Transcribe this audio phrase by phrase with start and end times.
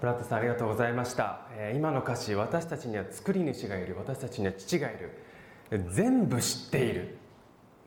[0.00, 3.96] ブラッドさんありがとうございました、えー今の歌詞私たちには作り主がいる。
[3.98, 5.10] 私たちには父がいる。
[5.90, 7.18] 全部知っている。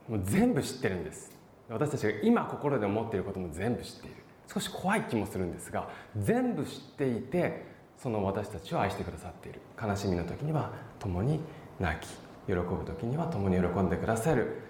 [0.08, 1.32] もう全部知ってるんです。
[1.70, 4.16] 私たちが今心で思っていることも全部知っている。
[4.52, 5.88] 少し怖い気もするんですが
[6.18, 7.64] 全部知っていて
[7.96, 9.60] その私たちを愛してくださっている。
[9.82, 11.40] 悲しみの時には共に
[11.80, 12.10] 泣き
[12.46, 14.60] 喜ぶ時には共に喜んでくださる。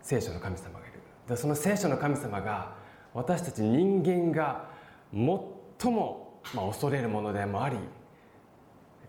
[0.00, 1.00] 聖書の神様がいる。
[1.28, 2.74] でその聖書の神様が
[3.14, 4.70] 私たち人間が
[5.12, 6.21] 最も、
[6.54, 7.76] まあ、恐れるものでもあり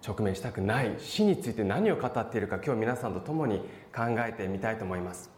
[0.05, 3.59] 直面したくない死について何を語っているか今日皆さんと共に
[3.95, 5.31] 考えてみたいと思います。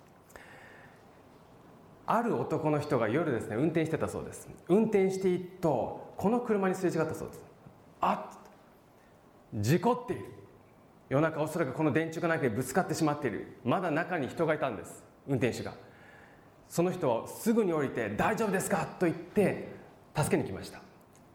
[2.07, 4.47] ある男の人が夜ですね運転してたそうです。
[4.67, 7.41] 運転しているとこの車にすれ違ったそうです。
[8.01, 8.37] あっ
[9.53, 10.25] 事故っている。
[11.09, 13.57] 夜中おそらくこの電柱が中にぶつかってしまっている。
[13.63, 15.73] まだ中に人がいたんです運転手が。
[16.67, 19.69] その人はすぐに降りて「大丈夫ですか?」と言って
[20.15, 20.81] 助けに来ました。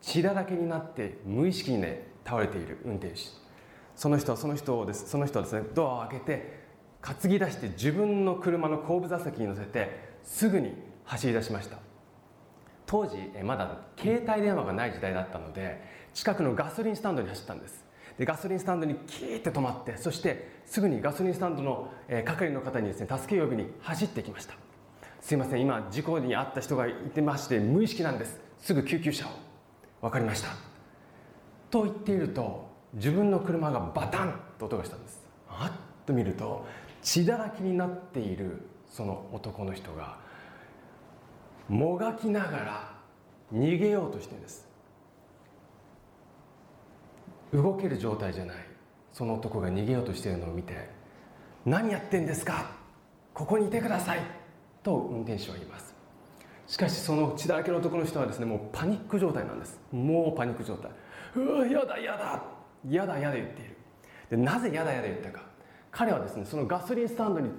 [0.01, 3.21] 血だらけになって無意識にね倒れている運転手。
[3.97, 5.09] その人はその人をです。
[5.09, 6.61] その人はですねドアを開けて
[7.03, 11.79] 担ぎ出して自分の車の後部座席に乗せてすぐに走り出しました。
[12.87, 15.81] 当時まだ携帯電話がない時代だったので
[16.12, 17.85] 近くのガソリンスタンドに走ったんです。
[18.19, 21.89] でガソリンスタンドにキーって止まってそしてすぐにガソリンスタンドの、
[22.25, 24.55] 係の方にですね助け呼びに走ってきました。
[25.20, 28.41] すいません今事故に遭った人がいてまして無意識なんです。
[28.59, 29.50] すぐ救急車を。
[30.01, 30.48] 分かりました。
[31.70, 35.23] と言っていると自分の車がバタンと音がしたんです。
[35.48, 36.67] あっと見ると
[37.03, 40.19] 血だらけになっているその男の人が
[41.69, 42.95] もがきながら
[43.53, 44.69] 逃げようとしてるんです。
[47.53, 48.57] 動ける状態じゃない。
[49.12, 50.89] その男が逃げようとしているのを見て
[51.67, 52.70] 「何やってんですか？
[53.35, 54.20] ここにいてください」
[54.83, 55.89] と運転手は言います。
[56.71, 59.81] しかしその血だらけの男の人はですねもうパニック状態なんです。
[59.91, 60.93] もうパニック状態。
[61.35, 62.45] うわやだやだ。
[62.89, 63.77] やだやだ言っている。
[64.31, 65.43] でなぜやだやだ言ったか。
[65.91, 67.51] 彼はですねそのガソリンスタンドに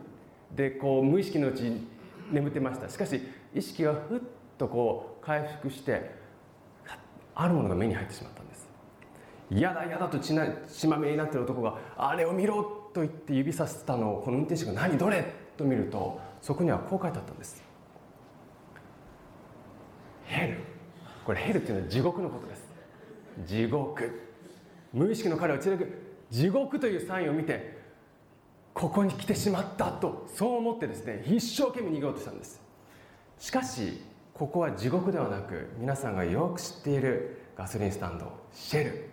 [0.56, 1.86] でこう無意識のうちに
[2.32, 2.88] 眠ってました。
[2.88, 3.22] しかし
[3.54, 4.20] 意識がふっ
[4.58, 6.16] とこう回復して
[7.36, 8.70] あるものが目に入ってしまったんです。
[9.50, 12.64] やだやだと血な血まみれになってる男が「あれを見ろ!」
[12.96, 15.26] と言って指さしたのをこの運転手が「何どれ?」
[15.58, 17.61] と見るとそこにはこう書いてあったんです。
[20.32, 20.58] ヘル
[21.26, 22.68] これヘルっていうのは地獄のことです。
[23.46, 24.22] 地獄。
[24.94, 25.86] 無意識の彼は血だけ
[26.30, 27.80] 地獄というサインを見て
[28.74, 32.62] ここに来てしまったとそう思ってですね一生懸命逃げようとしたんです。
[33.40, 34.02] しかし
[34.34, 39.10] ここは地獄ではなく皆さんがよく知っているガソリンスタンドシェル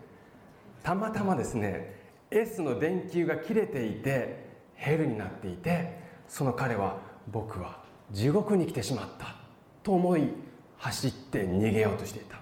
[0.82, 1.94] たまたまですね
[2.30, 6.98] S の電球が切れていてヘルになっていてその彼は
[7.30, 9.36] 僕は地獄に来てしまった
[9.82, 10.30] と思い
[10.78, 12.38] 走って逃げようとしていた。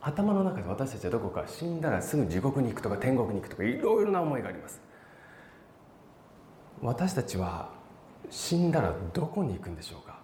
[0.00, 4.80] 頭の中で私たちはどこか死んだらすぐ地獄に行くとか天国に行くとかいろいろな思いがあります。
[6.80, 7.70] 私たちは
[8.30, 10.20] 死んだらどこに行くんでしょうか。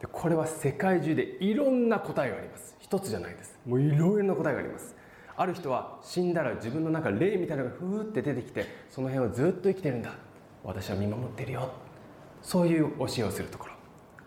[0.00, 2.76] でこれは世界中でいろんな答えがあります。
[2.78, 3.58] 一つじゃないです。
[3.66, 4.94] もういろいろな答えがあります。
[5.36, 10.12] ある人は死んだら自分の中霊みたいなのがふーって出てきてその辺をずっと生きてるんだ。
[10.62, 11.70] 私は見守ってるよ。
[12.40, 13.72] そういう教えをするところ。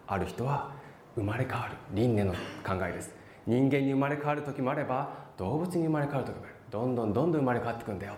[0.05, 0.75] ある人は
[1.17, 2.33] 生まれ変わる輪廻の
[2.63, 3.13] 考えです。
[3.47, 6.53] 人間に生まれ変わる時もあれば動物に生まれ変わる時もある。
[6.69, 8.13] どんどんどんどん生まれ変わっていくんだよ。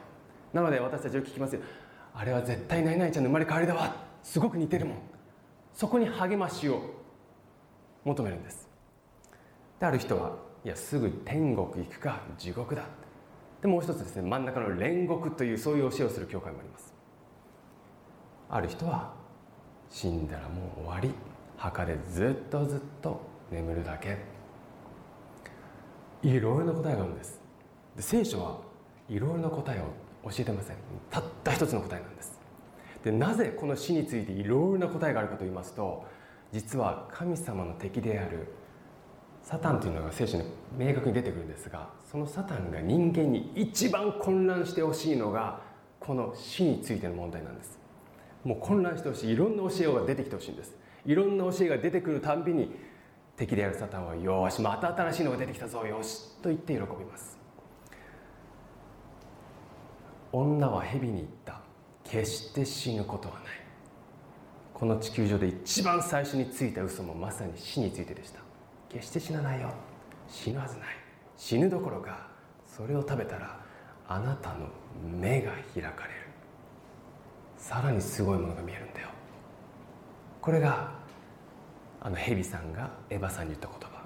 [0.52, 1.62] なので私たちよく聞きますよ。
[2.14, 3.96] あれは絶対何々ちゃんの生まれ変わりだわ。
[4.22, 4.98] すごく似てるもん。
[5.74, 6.82] そこに励ましを
[8.04, 8.68] 求めるんです。
[9.80, 10.36] である人は
[10.66, 12.84] いやすぐ天国行くか地獄だ。
[13.62, 16.94] でもう一つですね真ん中の煉獄というそういう教えをする教会もあります。
[18.50, 19.14] ある人は
[19.90, 21.12] 死んだらもう終わり。
[21.60, 23.22] 墓でずっとずっと
[23.52, 24.18] 眠るだけ。
[26.24, 27.40] いろいろな答えがあるんです。
[27.96, 28.60] で聖書は
[29.10, 30.78] いろいろな答えを教えてません。
[31.10, 32.40] たった一つの答えなんです。
[33.04, 36.06] でなぜこの死についていろいろな答えがあるかと言いますと
[36.52, 38.48] 実は神様の敵である
[39.42, 40.44] サタンというのが聖書に
[40.78, 45.62] 明確に出てくるんですがそのサタンが人間に一番混乱してほしいのが
[46.00, 47.80] この死についての問題なんです。
[48.44, 49.32] もう混乱してほしい。
[49.32, 50.78] いろんな教えが出てきてほしいんです。
[51.06, 52.76] いろんな教えが出てくるたんびに
[53.36, 57.40] 敵であるサタンは「よしまた新しいのが出てきたぞよし」と言って喜びます。
[60.32, 61.60] 女は蛇に言った
[62.04, 63.44] 決して死ぬことはない。
[64.74, 68.40] この地球上で一番最初についた嘘もまさに死についてでした。
[68.90, 69.72] 決して死なないよ。
[70.28, 70.88] 死ぬはずない。
[71.36, 72.28] 死ぬどころか
[72.68, 73.60] それを食べたら
[74.08, 74.68] あなたの
[75.04, 76.20] 目が開かれる。
[77.58, 79.09] さらにすごいものが見えるんだよ。
[80.42, 80.92] これが
[82.02, 84.00] あのヘビさんがエヴァさんに言った言葉。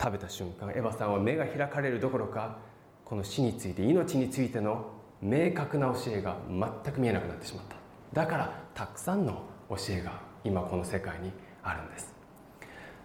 [0.00, 2.58] 食べた瞬間エヴァさんは目が開かれるどころか
[3.04, 7.76] この死について命についての明確な教えが全く見えなくなってしまった。
[8.12, 11.32] だからたくさんの教えが今この世界に
[11.62, 12.14] あるんです。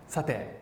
[0.07, 0.61] さて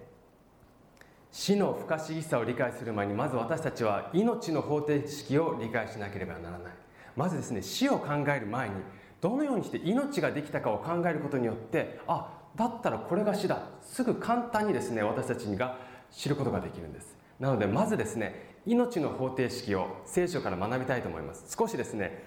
[1.33, 6.73] 死の不可思議さを理解する前にまず私たちは命の方程式を理解しなければならない。
[7.17, 8.75] まずですね死を考える前に
[9.21, 13.61] どのようにして命ができたかを考えることによってあだったらこれが死だ。
[13.81, 15.77] すぐ簡単にですね私たちが
[16.11, 17.15] 知ることができるんです。
[17.39, 21.55] なのでまずですね命の方程式を聖書から学びたいと思います。
[21.57, 22.23] 少しですね、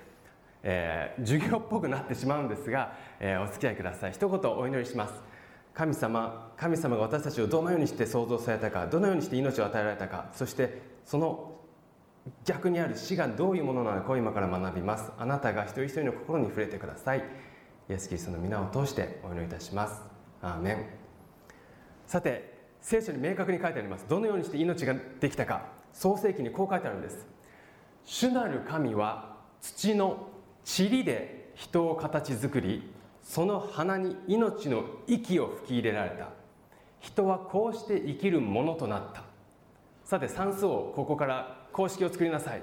[0.62, 4.12] えー、授業っぽくなってしまうんですが、えー、お付き合いください。
[4.12, 5.34] 一言お祈りします。
[5.74, 11.53] 神様神様が私たちをどのようにして創造されたかどのようにして命を与えられたかそしてその
[12.44, 15.10] 逆にある死がどういうものなのかを今から学びます。
[15.18, 17.18] あなたが一人一人の心に触れてください。
[17.18, 20.02] イエス・キリストの皆を通してお祈りいたします。
[20.42, 20.84] アーメン。
[22.06, 24.06] さて聖書に明確に書いてあります。
[24.08, 27.26] どのようにして命ができたか創世記にこう書いてあるんです。
[28.04, 30.28] 主なる神は土の
[30.66, 32.90] 塵で人を形作り
[33.22, 36.28] その鼻に命の息を吹き入れられた。
[37.00, 39.24] 人はこうして生きるものとなった。
[40.04, 42.62] さて算数をここから公式を作りなさい。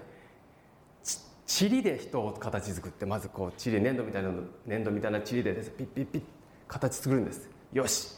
[1.60, 4.32] 塵で人を形作ってまずこう塵粘土みたいな
[4.66, 6.22] 粘土みたいな塵でピッピッピッ
[6.70, 7.50] 形作るんです。
[7.74, 8.16] よし。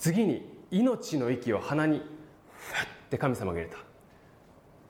[0.00, 3.76] 次に命の息を鼻にふって神様が入れた。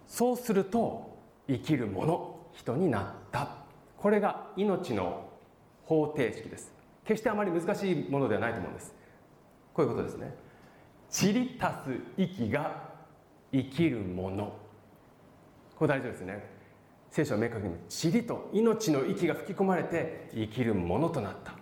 [0.06, 1.18] そうすると
[1.48, 3.48] 生きるもの人になった。
[3.98, 5.28] これが命の
[5.84, 6.72] 方程式です。
[7.04, 8.94] 決してあまり難しいものではないと思うんです。
[9.74, 10.32] こういうことですね。
[11.10, 12.94] 塵足す息が
[13.52, 14.65] 生きるもの。
[15.76, 16.56] これ大丈夫ですね。
[17.10, 21.52] 聖書は明確に塵と命の息が吹き込まれて生きるものとなった。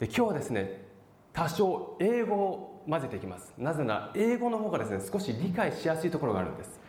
[0.00, 0.82] で今日はですね
[1.32, 3.52] 多少英語を混ぜていきます。
[3.58, 6.80] なぜなら英語の方がですね少し理解しやすいところがあるんです。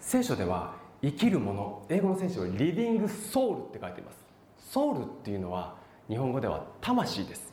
[0.00, 4.24] 聖書では生きるもの英語の聖書はリビングソウルって書いています。
[4.58, 5.76] ソウルっていうのは
[6.08, 7.52] 日本語では魂です。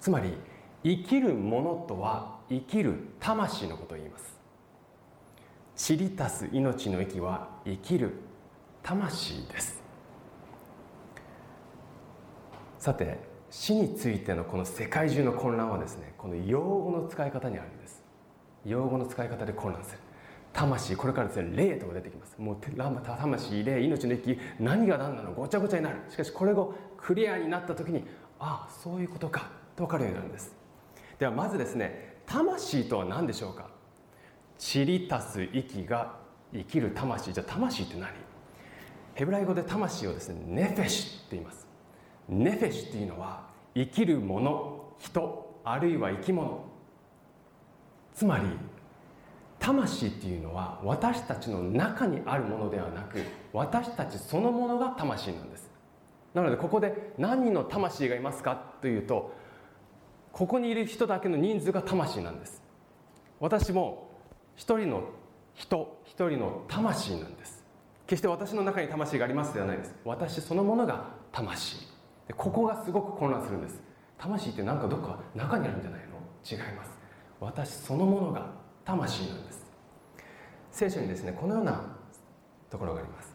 [0.00, 0.34] つまり
[0.84, 4.41] 生きるものとは生きる魂のことを言います。
[5.74, 8.12] 散り足す命の息は生きる
[8.82, 9.82] 魂です。
[12.78, 13.18] さて
[13.50, 18.02] 死についてのこの世界中の混乱はですねこの用語の使い方にあるんです。
[18.64, 19.98] 用語の使い方で混乱する。
[20.52, 22.36] 魂これからですね霊とか出てきます。
[22.38, 25.96] もう魂霊命の息何が何なのごちゃごちゃになる。
[26.10, 26.66] しかしこれが
[26.98, 28.04] クリアになった時に
[28.38, 30.54] ああそういうことかと分かるようになるんです。
[31.18, 33.71] ではまずですね魂とは何でしょうか。
[34.62, 36.14] 散り足す息が
[36.52, 37.32] 生きる魂。
[37.32, 38.10] じゃあ魂って何？
[39.14, 41.66] ヘブライ語で魂をですねネフェシュって言います。
[42.28, 46.64] ネフェシュっていうのは生きるもの人あるいは生き物。
[48.14, 48.44] つまり
[49.58, 53.18] 魂っていうのは私たちの中にあるものではなく
[53.52, 55.72] 私たちそのものが魂なんです。
[56.34, 59.34] なのでここで何人の魂がいますかというと
[60.30, 62.62] ここにいる人だけの人数が魂なんです。
[63.40, 64.11] 私も
[64.62, 65.02] 一人の
[65.54, 67.64] 人一人の魂なんです。
[68.06, 69.92] 決して私の中に魂がありますではないです。
[70.04, 71.78] 私そのものが魂。
[72.28, 73.82] でここがすごく混乱するんです。
[74.16, 76.06] 魂って何かどっか中にあるんじゃないの？
[76.48, 76.92] 違います。
[77.40, 78.52] 私そのものが
[78.84, 79.66] 魂なんです。
[80.70, 81.96] 聖書にですねこのような
[82.70, 83.34] ところがあります。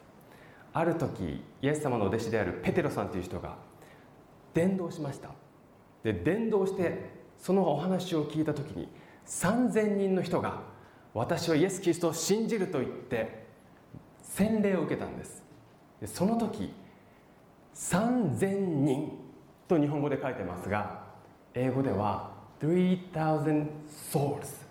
[0.72, 3.58] ある時イエス様の弟子であるペテロさんという人が
[4.54, 5.32] 伝道しました。
[6.04, 8.88] で伝道してそのお話を聞いた時に
[9.26, 10.77] 3000人の人が
[11.14, 13.46] 私はイエス・キリストを信じると言って
[14.22, 15.44] 洗礼を受けたんです。
[16.06, 16.74] その時
[17.74, 19.12] 3000人
[19.68, 21.04] と日本語で書いてますが
[21.54, 23.68] 英語では3000
[24.12, 24.68] souls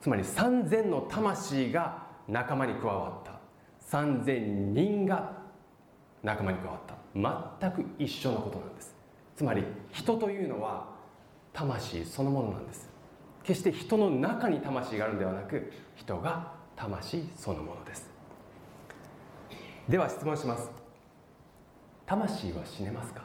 [0.00, 3.38] つまり3000の魂が仲間に加わった。
[3.96, 5.32] 3000人が
[6.22, 6.94] 仲間に加わった。
[7.60, 8.94] 全く一緒のことなんです。
[9.34, 10.88] つまり人というのは
[11.52, 12.88] 魂そのものなんです。
[13.48, 18.10] 決して人の中に魂があるんではなく人が魂そのものです。
[19.88, 20.70] では質問します。
[22.04, 23.22] 魂は死ねますか？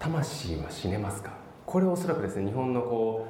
[0.00, 1.30] 魂は死ねますか？
[1.64, 3.28] これおそらくですね日本のこ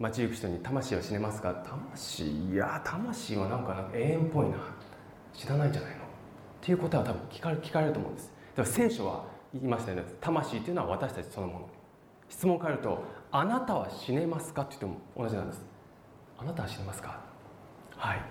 [0.00, 1.54] う街行く人に「魂は死ねますか?」
[1.94, 2.24] 魂？
[2.54, 4.56] いや魂はなんか永遠っぽいな。
[5.32, 5.98] 知らないんじゃないの？
[5.98, 5.98] っ
[6.60, 8.32] ていうことは多分聞かれ聞かれると思うんです。
[8.56, 10.04] だから聖書は言いましたよね。
[10.20, 11.68] 魂っていうのは私たちそのもの。
[12.28, 15.62] 質問を変えると「あなたは死ねますか?」って言っても同じなんです。
[16.38, 17.20] あなたは死ねますか？
[17.96, 18.22] はい。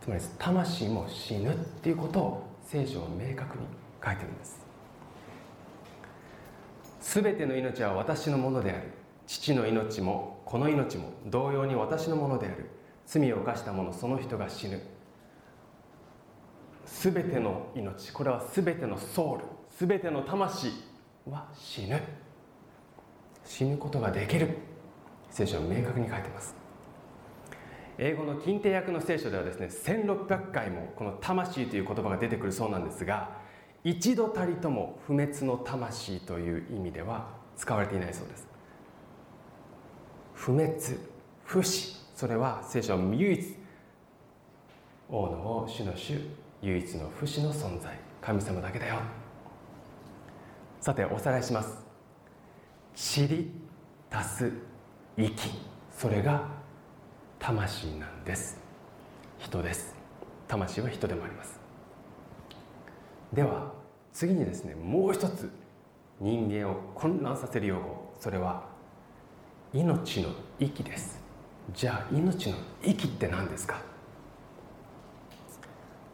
[0.00, 3.64] つまり魂も死ぬっていうことを聖書は明確に
[4.04, 4.64] 書いてるんです。
[7.00, 8.92] 全ての命は私のものである。
[9.26, 12.70] 父の命もこの命も同様に私のものである。
[13.06, 14.80] 罪を犯した者その人が死ぬ。
[16.86, 19.44] すべての命これはすべてのソウル。
[19.76, 20.72] すべての魂
[21.28, 22.00] は死ぬ。
[23.44, 24.56] 死ぬことができる。
[25.30, 26.54] 聖書は明確に書いてます。
[27.98, 33.30] 英語の近定訳の聖書ではですね1600回もこの「魂」という言葉が出てくるそうなんですが
[33.84, 38.48] 一度たりとも不滅の魂という意味では使われていないそうです。
[40.34, 40.72] 不滅
[41.44, 41.96] 不死。
[42.14, 43.56] それは聖書は唯一。
[45.08, 46.18] 王の王主の主。
[46.62, 47.98] 唯一の不死の存在。
[48.20, 49.23] 神様だけだよ。
[50.84, 51.78] さておさらいします。
[52.94, 53.50] 塵
[54.10, 54.52] 足す
[55.16, 55.32] 息。
[55.90, 56.46] それが
[57.38, 58.58] 魂なんです。
[59.38, 59.94] 人です。
[60.46, 61.58] 魂は人でもあります。
[63.32, 63.72] では
[64.12, 65.50] 次にですねもう一つ
[66.20, 68.12] 人間を混乱させる用語。
[68.20, 68.66] それは
[69.72, 71.18] 命の息です。
[71.72, 73.80] じゃあ命の息って何ですか？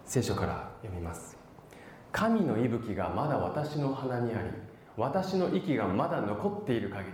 [0.07, 1.40] 聖書から読みます。
[2.13, 4.49] 神の息吹がまだ私の鼻にあり
[4.97, 7.13] 私の息がまだ残っている限り。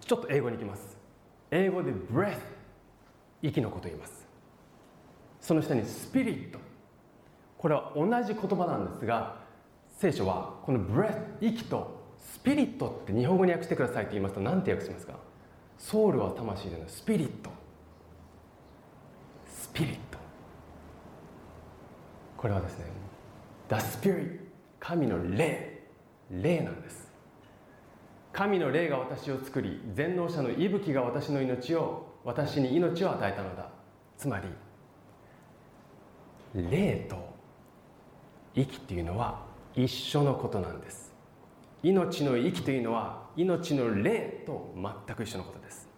[0.00, 0.98] ちょっと英語に行きます。
[1.50, 2.38] 英語で breath
[3.40, 4.26] 息のこと言います。
[5.40, 6.58] その下に spirit
[7.58, 9.36] これは同じ言葉なんですが
[9.98, 12.02] 聖書はこの breath 息と
[12.42, 15.14] spirit って日本語に訳してくださいって言いますと何て訳しますか？
[15.78, 17.50] ソウルは魂でのスピリット
[19.48, 20.11] スピリット
[22.42, 22.86] これはですね
[23.68, 24.40] The Spirit
[24.80, 25.80] 神の霊。
[26.28, 27.08] 霊なんです。
[28.32, 33.68] 神の霊が私を作り全能者の息吹が私の命を私に命を与えたのだ。
[34.16, 34.48] つまり
[36.68, 37.16] 霊と
[38.54, 39.44] 息っていうのは
[39.76, 41.12] 一緒のことなんです。
[41.84, 45.88] 命の息というのは命の霊と全く一緒のことです。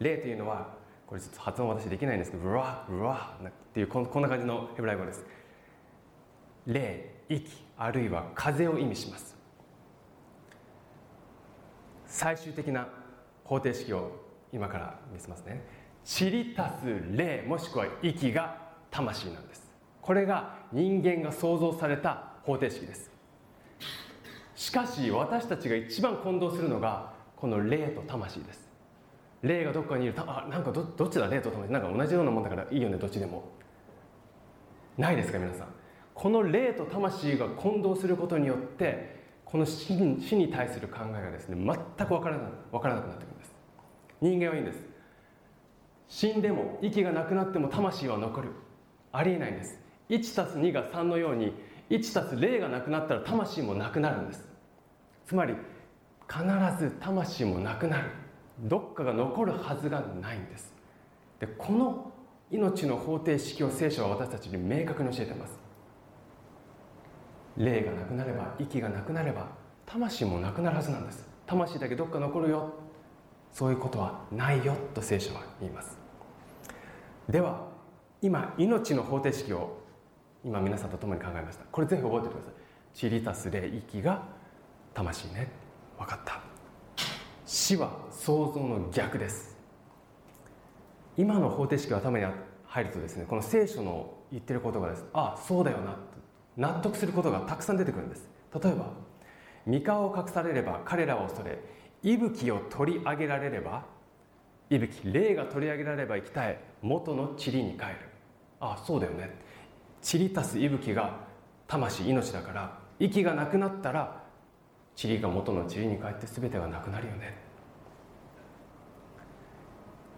[0.00, 0.74] 霊というのは
[1.06, 5.24] これちょっと発音私できないんですけどブラブラっていうこんな感じのヘブライ語です。
[6.66, 7.46] 霊息
[7.76, 9.36] あるいは風を意味します。
[12.06, 12.88] 最終的な
[13.44, 14.12] 方程式を
[14.52, 15.62] 今から見せますね。
[16.04, 18.56] 塵足す霊もしくは息が
[18.90, 19.70] 魂なんです。
[20.00, 23.10] これが人間が創造された方程式です。
[24.54, 28.66] しかし私たちが一番混同するのがこの霊と魂です。
[29.42, 31.70] 霊がどこかにいるあなんかどどっちだ霊と魂。
[31.70, 33.44] なんか同じようなもんだからいいよねどっちでも。
[34.96, 35.75] ないですか皆さん。
[36.16, 43.54] この霊と魂が混同することによってこの死に死に対する考えがですね全く分からな分からなくなってくるんです。
[44.22, 44.82] 人間はいいんです。
[46.08, 48.52] 死んでも息がなくなっても魂は残る。
[49.12, 49.78] ありえないんです。
[50.08, 51.52] 1たす2が3のように
[51.90, 54.48] 1たす霊がなくなったら魂もなくなるんです。
[55.26, 55.54] つまり
[56.28, 56.42] 必
[56.82, 58.10] ず魂もなくなる。
[58.60, 60.72] どっかが残るはずがないんです。
[61.40, 62.10] でこの
[62.50, 65.65] 命の方程式を聖書は私たちに明確に教えています。
[67.56, 69.48] 霊がなくなれば息がなくなれば
[69.86, 71.26] 魂もなくなるはずなんです。
[71.46, 72.72] 魂だけどっか残るよ。
[73.52, 75.96] そういうことはないよと聖書は言います。
[77.28, 77.68] では
[78.20, 79.78] 今命の方程式を
[80.44, 81.64] 今皆さんと共に考えました。
[81.70, 82.52] これぜひ覚えてください。
[82.94, 84.22] チリタス霊息が
[84.94, 85.48] 魂ね。
[85.98, 86.40] 分かった。
[87.46, 89.56] 死は想像の逆です。
[91.16, 92.26] 今の方程式が頭に
[92.66, 95.06] 入るとですねこの聖書の言ってることがです。
[95.12, 95.96] ああそうだよな。
[96.56, 98.28] 納得することがたくさん出てくるんです。
[98.62, 98.90] 例えば
[99.66, 101.58] 三河を隠されれば彼らを恐れ
[102.02, 103.84] 息吹を取り上げられれば
[104.70, 107.86] 息吹霊が取り上げられれば生き絶え元の塵に帰る。
[108.60, 109.30] ああそうだよね。
[110.00, 111.18] 塵足す息吹が
[111.66, 114.22] 魂命だから息がなくなったら
[115.00, 117.36] 塵が元の塵に帰って全てがなくなるよね。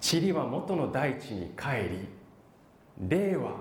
[0.01, 2.09] 塵は元の大地に帰り
[3.09, 3.53] 霊は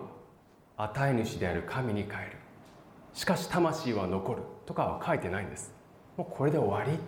[0.77, 2.36] 与え主である神に帰る。
[3.17, 5.73] しかし魂は残るとかは書いてないんです。
[6.17, 6.99] もうこれで終わり。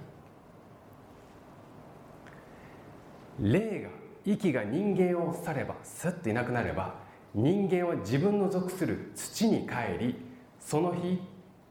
[3.47, 3.89] 霊が
[4.25, 6.95] 息が人間を去ればスッといなくなれば
[7.35, 10.15] 人間は自分の属する土に帰り
[10.59, 11.21] その日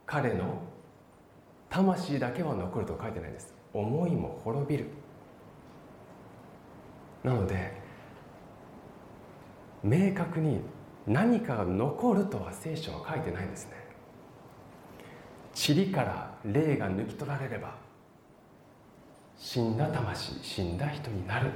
[0.06, 0.62] 彼の
[1.68, 3.52] 魂だけは残ると書いてないんです。
[3.74, 4.86] 思いも滅びる。
[7.24, 7.72] なので
[9.82, 10.60] 明確に
[11.08, 13.87] 何かが残るとは聖書は書いてないんですね。
[15.66, 17.74] 塵から霊が抜き取られれば
[19.36, 21.50] 死んだ魂死んだ人になる。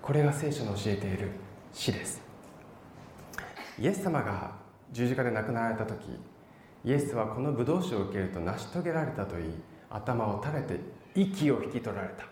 [0.00, 1.30] これが聖書の教えている
[1.72, 2.20] 死です。
[3.78, 4.52] イエス様が
[4.92, 6.00] 十字架で亡くなられた時
[6.84, 9.50] イエスはこのブドウ酒を受けると成し遂げられたと言い
[9.88, 10.80] 頭を垂れて
[11.14, 12.26] 息を引き取られた。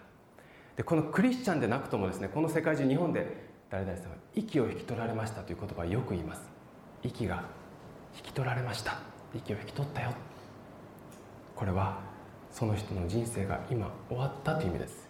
[0.77, 6.43] でこのクリスチャンでなくともですねこの世界中日本で誰々さんは息を引き取られましたという言葉はよく言います。
[7.03, 7.45] 息が
[8.17, 8.99] 引き取られました。
[9.35, 10.13] 息を引き取ったよ。
[11.61, 11.99] これは
[12.51, 15.07] その人の人生が今終わったという意味です。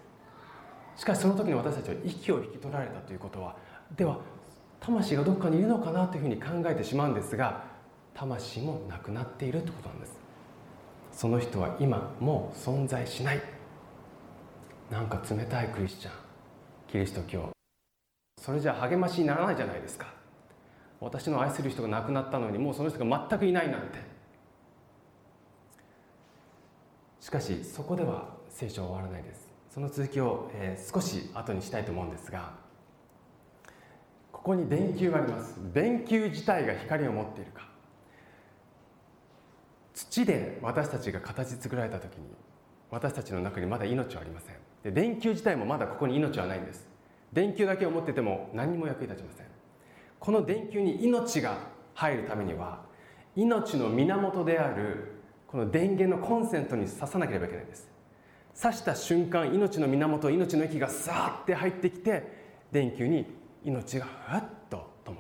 [0.97, 3.55] しかしその時に私たちは息を引き取られたということは
[3.97, 4.19] では
[4.81, 7.63] 魂がどこかにいるのかなというふうに考えてしまうんですが
[8.15, 10.19] 魂もなくなっているということなんです。
[11.13, 13.41] その人は今もう存在しない。
[14.91, 16.13] なんか冷たいクリスチャン。
[16.89, 17.49] キリスト教。
[18.39, 20.09] それじゃ励ましにならないじゃないですか。
[20.99, 24.10] 私の愛する人が亡くなったのにもうその人が全くいないなんて。
[27.21, 29.49] しかしそこでは聖書は終わらないです。
[29.71, 32.55] その続きを、えー、少し後にしたいと思うんですが
[34.33, 35.55] ここに電球があります。
[35.73, 37.69] 電球自体が光を持っているか。
[39.93, 42.23] 土で私たちが形作られた時に
[42.91, 44.57] 私たちの中にまだ命はありません。
[44.83, 46.89] で電球自体もまだここに命はないんです。
[47.33, 49.47] 電球だけを持ってても何にも役に立ちません。
[50.19, 51.59] この電球に命が
[51.95, 52.81] 入るためには
[53.37, 55.20] 命の源である
[55.51, 57.89] この電源のコンセントに刺さなければいけないんです。
[58.61, 62.23] 刺した瞬間命の源命の息がさーって入ってきて
[62.71, 63.27] 電球に
[63.65, 65.19] 命がふわっと灯る。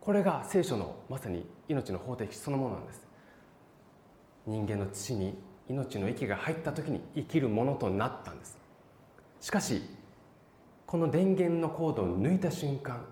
[0.00, 3.08] これが聖書のまさに命の方程式そのものなんです。
[4.46, 5.36] 人間の土に
[5.68, 8.56] 命の息が入った時に生きるものとなったんです。
[9.40, 9.82] しかし
[10.86, 13.04] この電源のコードを抜いた瞬間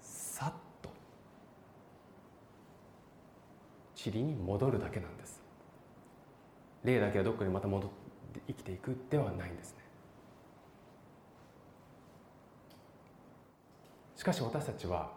[0.00, 0.90] さっと
[4.04, 5.42] 塵に戻るだけなんです。
[6.84, 7.90] 霊だけはどこかにまた戻っ
[8.32, 9.78] て生きていくではないんですね。
[14.16, 15.10] しかし私たちは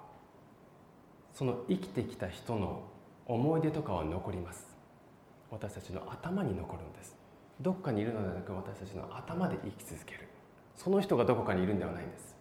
[1.33, 2.83] その生きてきた人の
[3.25, 4.67] 思い出とかは残ります。
[5.49, 7.15] 私たちの頭に残るんです。
[7.59, 10.27] どこかにいるのではなく私たちの頭で生き続ける。
[10.75, 12.35] その人がどこかにいるんではないんです。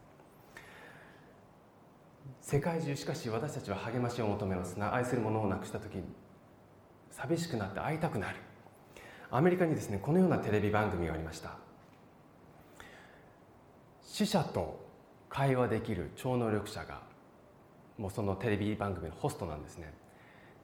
[2.41, 4.79] 世界中しかし私たちは励ましを求めます。
[4.79, 6.05] な愛する者を亡くした時に
[7.21, 8.37] 寂しくなって会いたくなる。
[9.31, 11.53] アメリカにですねこのようなテレビ番組がありました。
[14.03, 14.81] 死者と
[15.29, 17.01] 会話できる超能力者が
[17.99, 19.93] もうそのテレビ番組のホストなんですね。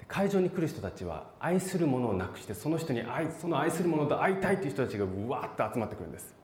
[0.08, 6.34] 会場に来る人たちは愛するものをなくしてその人に愛その愛するものと会いたいという人たちがうわっと集まってくるんです。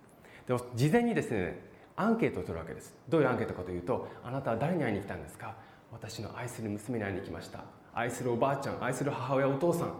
[0.46, 1.58] でも事前にですね
[1.96, 2.94] アンケートを取るわけです。
[3.08, 5.54] どういうアンケートかというとあなたは誰に会いに来たんですか？
[5.90, 7.64] 私の愛する娘に会いに来ました。
[7.94, 9.92] 愛するおばあちゃん愛する母親お父さん。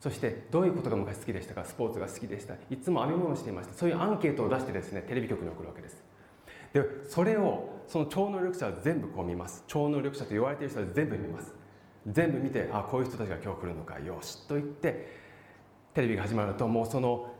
[0.00, 1.64] そしてどういうことが昔好きでしたか？
[1.64, 2.54] スポーツが好きでした。
[2.70, 3.74] いつも編み物をしていました。
[3.74, 6.04] そういうアンケートを出してですねテレビ局に送るわけです。
[6.72, 9.64] でそれをその超能力者は全部こう見ます。
[9.66, 11.54] 超能力者と言われている人は全部見ます。
[12.06, 13.98] 全部見てあこういう人たちが今日来るのか。
[13.98, 15.08] よしと言って
[15.94, 17.34] テレビが始まるともうその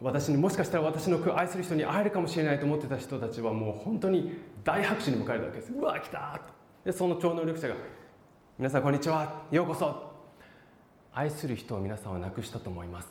[0.00, 4.32] 私にもしかしたら私の愛する人に会えるかもしれないと思ってた人たちはもう本当に
[4.64, 5.72] 大拍手に迎えるわけです。
[5.72, 6.40] うわ来た
[6.84, 7.76] でその超能力者が
[8.58, 9.46] 「皆さんこんにちは。
[9.50, 10.12] ようこそ」
[11.14, 13.08] 愛する人を皆さんは亡くしたと思います。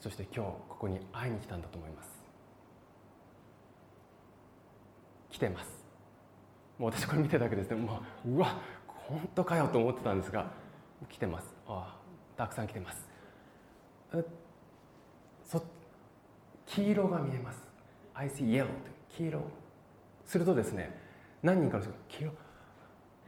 [0.00, 2.08] そして今日ここに会いに来たんだと思います。
[5.28, 5.84] 来てます。
[6.78, 7.76] もう私これ見てるだけですね。
[7.76, 10.50] もううわ本当かよと思ってたんですが
[11.10, 11.54] 来てます。
[11.68, 13.06] ああたくさん来てます。
[15.44, 15.62] そ
[16.64, 17.68] 黄色が見えます。
[18.14, 18.68] I see yellow
[19.10, 19.40] 黄色。
[20.24, 20.98] するとですね
[21.42, 22.45] 何人かの人が黄色。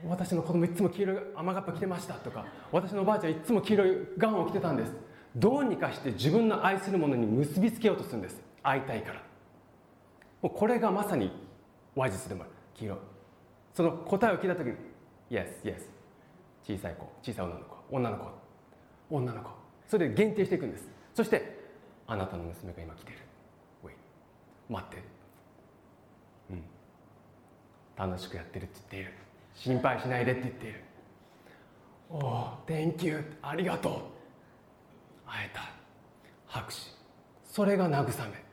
[0.07, 4.93] 私の子供いつも黄色い雨がっぱ着てましたとか私のおばあちゃんいつも黄色いガンを着てたんです。
[5.37, 8.41] どうにかして自分の愛するものに結びつけようとするんです。
[8.63, 9.23] 会いたいから。
[10.43, 11.33] もうこれがまさに
[11.95, 12.51] 話術でもある。
[12.75, 12.99] 黄色。
[13.75, 14.77] その答えを聞いた時に
[15.31, 15.83] Yes, yes
[16.65, 18.25] 小さい子小さい女の子女の子。
[19.11, 19.51] 女の子。
[19.87, 20.89] それで限定していくんです。
[21.15, 21.59] そして
[22.07, 23.19] あなたの娘が今来てる。
[23.85, 23.91] Wait
[24.69, 25.03] 待って。
[26.51, 26.63] うん。
[27.97, 29.28] 楽しくやってるって言っている。
[29.59, 30.85] 心配しないでって言っている。
[32.11, 33.93] おお Thank you ありがとう。
[35.27, 35.71] 会えた。
[36.47, 36.79] 拍手。
[37.45, 38.45] それが慰め。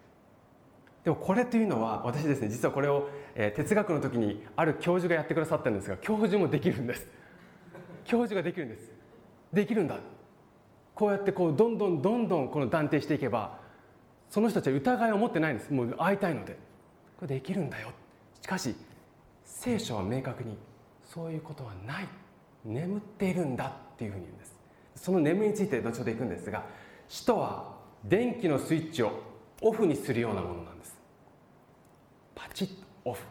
[1.03, 7.05] でもこれというのは私ですね実はこれをえー、哲学の時にある教授がやってくださったんですが教授もできるんです。
[8.05, 8.91] 教授ができるんです。
[9.51, 9.97] できるんだ。
[10.93, 13.59] こうやってこうどんどんどんどんこの断定していけば
[14.29, 15.73] その人たちは疑いを持ってないんです。
[15.73, 16.57] もう会いたいので。
[17.17, 17.89] これできるんだよ。
[18.41, 18.73] しかし
[19.43, 20.57] 聖書は明確に
[21.15, 22.07] そういうことはない。
[22.65, 24.53] 眠っているんだっていうふうに言うんです。
[24.97, 26.65] その眠りについて後ほどいくんですが
[27.07, 29.11] 死とは電気のスイッチを
[29.61, 30.97] オフにするようなものなんです。
[32.35, 32.73] パチッと
[33.05, 33.23] オフ。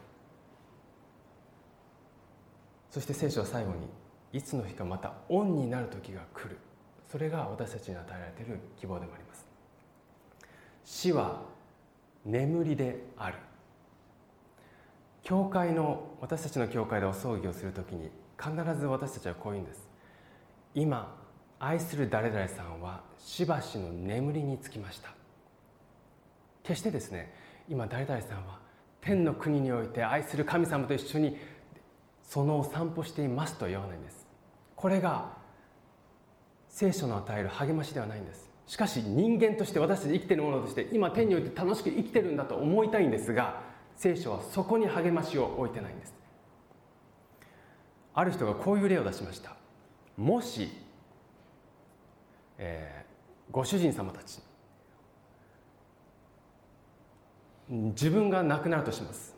[2.89, 3.87] そして聖書は最後に
[4.33, 6.57] いつの日かまたオンになる時が来る。
[7.11, 9.45] それが私たちに与えられている希望でもあります。
[10.85, 11.43] 死は
[12.25, 13.37] 眠りである。
[15.25, 19.89] 教会の私たちの教会でお葬儀をするときに必ず私たちはこう言うんです。
[20.75, 21.17] 今
[21.59, 25.09] 愛する誰々さんはしばしの眠りにつきました。
[26.61, 27.33] 決してですね
[27.67, 28.59] 今誰々さんは
[29.01, 31.37] 天の国において愛する神様と一緒に
[32.21, 34.27] そのお散歩していますと言わないんです。
[34.75, 35.31] これが
[36.69, 38.47] 聖書の与える励ましではないんです。
[38.67, 46.13] しかし人間として私たち生きてるものとして今天において楽しく生きてるんだと思いたいんですが聖書はそこに励ましを置いてないんです。
[48.13, 49.55] ある人がこういう例を出しました。
[50.17, 50.69] もし、
[52.57, 54.39] えー、ご主人様たち
[57.69, 59.35] 自分が亡くなるとします。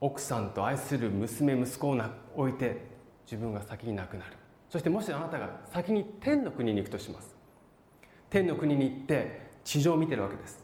[0.00, 2.00] 奥さんと愛する娘息子を
[2.34, 2.80] 置いて
[3.24, 4.32] 自分が先に亡くなる。
[4.68, 7.36] そしてもしあなたが先に天の国に行くとします。
[8.30, 10.61] 天の国に行って地上を見てるわけです。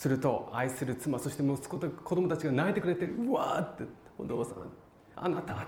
[0.00, 3.84] すると愛する妻そして息子と子供たちが泣いてくれてうわーって
[4.16, 4.54] お父さん
[5.14, 5.66] あなた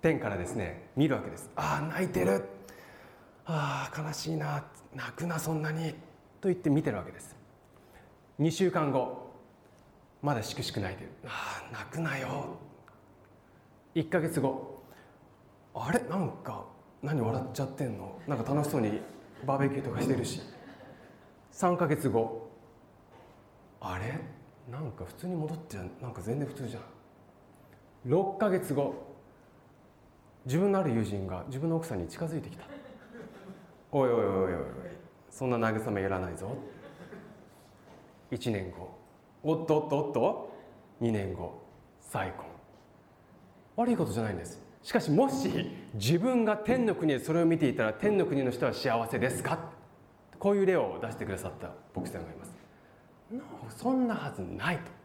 [0.00, 1.50] 天からですね見るわけです。
[1.54, 2.42] ああ泣いてる。
[3.44, 5.90] ああ悲しいな泣くなそんなに
[6.40, 7.36] と言って見てるわけです。
[8.40, 9.30] 2週間後
[10.22, 11.10] まだしくしく泣いてる。
[11.26, 12.56] ああ泣くなよ。
[13.94, 14.82] 1か月後
[15.74, 16.00] あれ？
[16.08, 16.64] なんか
[17.02, 18.18] 何笑っちゃってんの？
[18.26, 18.98] なんか楽しそうに
[19.46, 20.40] バーベキューとかしてるし。
[21.52, 22.45] 3か月後
[23.88, 24.18] あれ？
[24.70, 26.82] なんか普通に戻ってなんか全然普通じゃん。
[28.12, 28.94] 6か月後。
[30.44, 32.64] 自分のある友人が自分の奥さんに近づいてきた。
[33.92, 34.60] おいおいおいおいおい
[35.30, 36.56] そんな慰めいらないぞ。
[38.30, 38.96] 1年後。
[39.42, 40.56] おっとおっとおっと。
[41.00, 41.62] 2年後。
[42.00, 42.46] 再婚。
[43.76, 44.60] 悪いことじゃないんです。
[44.82, 49.58] しかしもし自分が天の国でそれを見ていたら天の国の人は幸せですか？
[50.38, 52.55] こういう例を出してくださった牧師さんがいます。
[53.68, 54.96] そんなはずないと。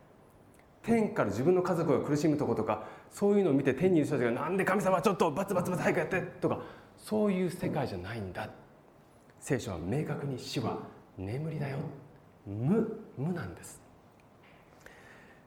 [0.84, 6.60] 天から自分の家族が苦しむとことかそういうのを見て天にいる人たちがなんで神様ちょっとバツバツバツ早くやってとか
[6.98, 8.50] そういう世界じゃないんだ
[9.40, 10.80] 聖書は明確に死は
[11.18, 11.78] 眠りだよ。
[12.48, 13.82] 無無なんです。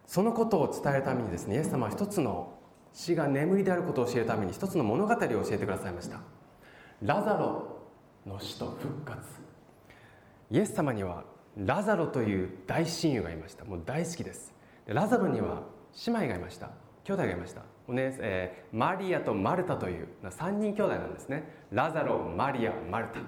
[0.06, 2.52] そのことを伝えるためにですねイエス様は一つの
[2.92, 6.20] 死が眠りであることを教えるために一つの物語を教えてくださいました。
[7.02, 7.80] ラザロ
[8.24, 9.20] の死と復活。
[10.50, 11.24] イエス様には
[11.57, 13.64] ラザロという大親友がいました。
[13.64, 14.53] もう大好きです。
[14.87, 15.62] ラザロには
[16.07, 16.71] 姉妹がいました。
[17.05, 17.62] 兄弟がいました。
[17.87, 21.45] おねえー、マリアとマルタという3人兄弟なんですね。
[21.71, 23.21] ラザロマリアマルタ。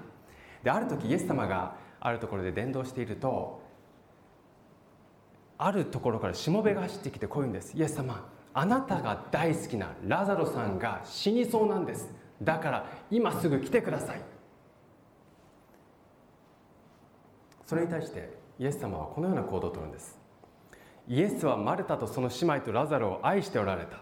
[0.63, 3.61] である時イエス様があるところで伝道していると
[5.57, 7.77] あるところからしもべが走ってきてこう言うんです。
[7.77, 12.11] イエス様あなたが大好きなラザロさんが死にそうなんです。
[12.41, 14.21] だから今すぐ来てください。
[17.67, 20.17] それに対してイエス様はこのような行動をとるんです。
[21.07, 23.97] イエスはマルタとその姉妹とラザロを愛しておられた。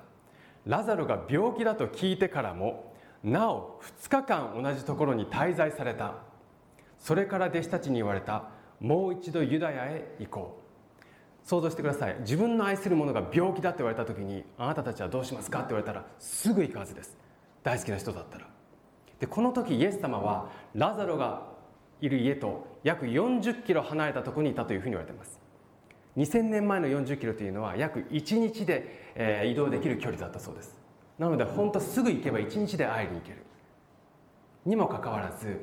[0.66, 6.14] ラザロが病気だと聞いてからもなお2日間同じところに滞在された。
[7.00, 8.50] それから弟子たちに言われた
[8.80, 11.48] もう一度ユダヤへ行こう。
[11.48, 12.18] 想像してください。
[12.20, 17.18] 自分の愛する者が病気だって言われた時にあなたたちはどうしますかって言われたらすぐ行くはずです。
[17.64, 18.48] 大好きな人だったら。
[19.20, 21.55] でこの時イエス様はラザロが
[22.06, 25.40] いる家と約40キロ離れたところにいたというふうに言われています。
[26.18, 30.76] 2000年前の40キロというのは約1日で、えー、移動できる距離だったそうです。
[31.18, 33.38] なので本当すぐ行けば1日で会いに行ける。
[34.66, 35.60] にもかかわらず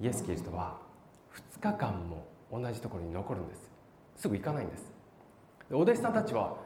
[0.00, 0.78] イエス・キリストは
[1.58, 3.70] 2日間も同じところに残るんです。
[4.16, 4.92] すぐ行かないんです。
[5.72, 6.56] お弟子さんたちは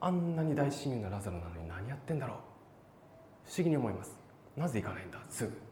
[0.00, 2.36] あんなに大親友なラザロなのに何やってんだろう。
[3.48, 4.14] 不思議に思います。
[4.56, 5.65] なぜ行かないんだすぐ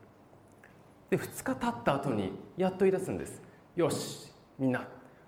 [1.10, 3.40] で2日経った後にやっと言い出すんです。
[3.76, 4.86] よしみんな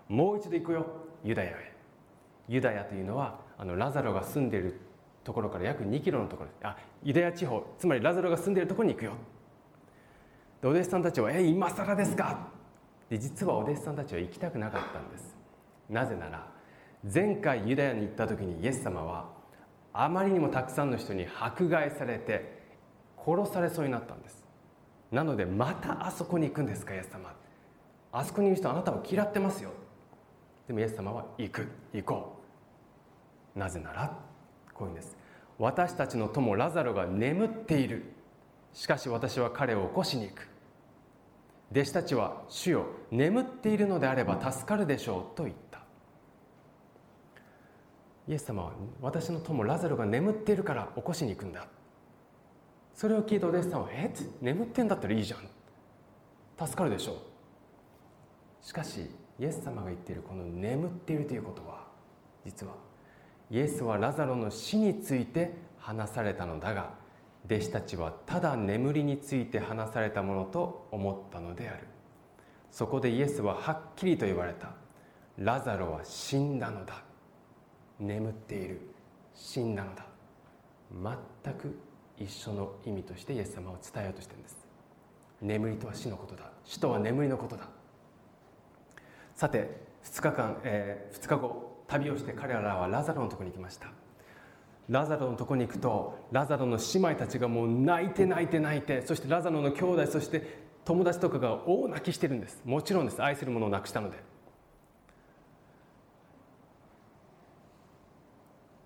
[0.09, 0.87] もう一度行くよ。
[1.25, 1.77] ユダヤへ。
[2.49, 4.81] ユダヤというのはあのラザロが住んでいる
[5.25, 6.51] ところから約2キロのところ。
[6.63, 9.13] あユダヤ地方つまりラザロが住んでいるところに行くよ。
[10.63, 12.49] でお弟子さんたちは「え今更ですか?」
[13.11, 15.37] で実はお弟子さんたちは行きたくなかったんです。
[15.91, 16.47] なぜなら
[17.13, 19.29] 前回ユダヤに行った時にイエス様は
[19.93, 22.63] あまりにもたくさんの人に迫害されて
[23.25, 24.46] 殺されそうになったんです。
[25.17, 27.35] なのでまたあそこに行くんですかイエス様。
[28.13, 29.71] あそこにいる人あなたを嫌ってますよ。
[30.67, 31.67] でもイエス様は行く。
[31.95, 32.37] 行こ
[33.57, 33.59] う。
[33.59, 34.15] なぜなら
[34.75, 35.17] こういうんです。
[35.59, 38.13] 私たちの友ラザロが眠っている。
[38.75, 40.49] しかし私は彼を起こしに行く。
[41.71, 45.81] 弟子たちは主よ眠っているのであれば助かるでしょうと言った。
[48.29, 51.67] イエス様は私の友ラザロが眠っているから起こしに行くんだ。
[52.97, 57.17] それを聞いたお弟子さんは「えっ眠ってんだったらいいじゃん助かるでしょう」
[58.67, 61.87] しかしイエス様が言っているこの眠っているということは
[62.45, 62.73] 実は
[63.51, 66.95] イエスはラザロの死について話されたのだが
[67.45, 71.87] 弟子たちはただ眠りについて話されたものと思ったのである。
[72.77, 74.75] そこでイエスははっきりと言われた
[75.39, 77.03] ラザロは死んだのだ
[77.99, 78.81] 眠っている
[79.35, 80.07] 死んだのだ
[81.45, 81.79] 全く
[82.19, 84.57] 一緒の意味としてイエス様を伝えようとしてるんです。
[85.43, 86.51] 眠りとは死のことだ。
[86.65, 87.69] 死とは眠りのことだ。
[89.35, 93.89] さて2日間、えー、2日後旅をして彼らはラザロのところに行きました。
[94.89, 102.63] ラザロのところに行くとラザロの姉妹たちがもう泣いて泣いて泣いてそしてラザロの兄弟そして友達とかが大泣きしてるんです。
[102.65, 103.23] もちろんです。
[103.23, 104.37] 愛する者を亡くしたので。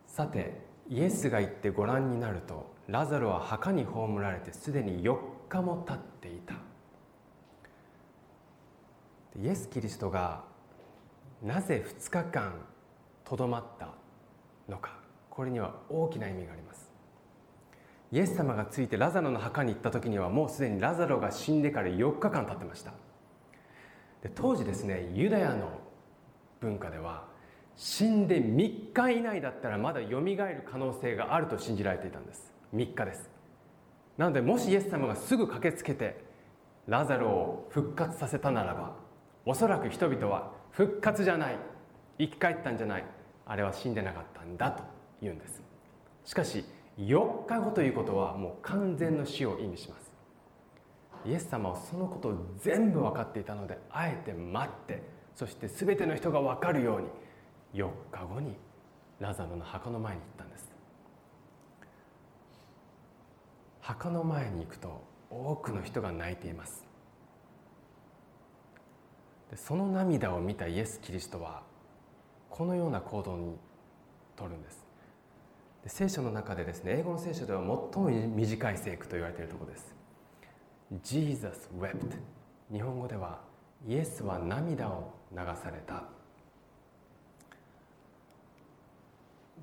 [0.06, 5.16] さてイエスが行ってご覧になるとラザロは墓に葬られてすでに4
[5.48, 6.54] 日も経っていた。
[9.40, 10.42] イエス・キリストが
[11.40, 12.52] なぜ2日間
[13.24, 13.90] とどまった
[14.68, 14.98] のか。
[15.30, 16.90] これには大きな意味があります。
[18.10, 22.90] イエス様がついてラザロの墓に行った時にはもうすでにラザロが死んでから4日間経ってました。
[24.24, 25.70] で当時ですねユダヤの
[26.58, 27.29] 文化では
[27.80, 32.52] 死んで3日以内だったらまだよみがえる可能性があると信じられていたんです。
[32.74, 33.30] 3日です。
[34.18, 36.22] なのでもしイエス様がすぐ駆けつけて
[36.86, 38.96] ラザロを復活させたならば
[39.46, 41.58] おそらく人々は復活じゃない
[42.18, 43.04] 生き返ったんじゃない
[43.46, 44.82] あれは死んでなかったんだと
[45.22, 45.62] 言うんです。
[46.26, 46.66] しかし
[46.98, 50.12] 4日後ということはもう完全の死を意味します。
[51.24, 55.02] イエス様はそのことを全部分かっていたのであえて待って
[55.34, 57.06] そして全ての人が分かるように
[57.74, 58.56] 4日後に
[59.18, 60.70] ラザロの墓の前に行ったんです。
[63.80, 66.86] 墓の前に行くと多くの人が泣いています。
[69.56, 71.62] その涙を見たイエス・キリストは
[72.48, 73.56] このような行動に
[74.36, 74.84] とるんです。
[75.86, 77.60] 聖書の中でですね英語の聖書では
[77.92, 79.94] 最も短い聖句と言われているところです。
[81.02, 82.16] Jesus wept
[82.72, 83.40] 日本語では
[83.88, 86.04] イエスは涙を流された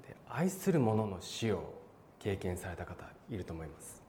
[0.08, 1.74] で愛する者の死を
[2.20, 4.04] 経験された方いると思います。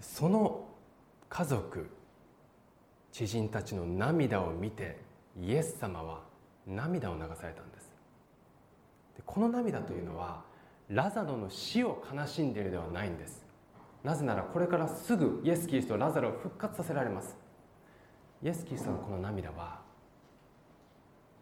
[0.00, 0.64] その
[1.28, 1.90] 家族
[3.12, 4.98] 知人たちの涙を見て
[5.40, 6.20] イエス様は
[6.66, 7.90] 涙を流されたんです。
[9.16, 10.44] でこの涙というのは
[10.88, 13.44] ラザロの死を悲しんでいるではないんです。
[14.04, 17.36] なぜならこれからすぐイエス・キリストラザロを復活させられます。
[18.42, 19.80] イエス・キリストのこの涙は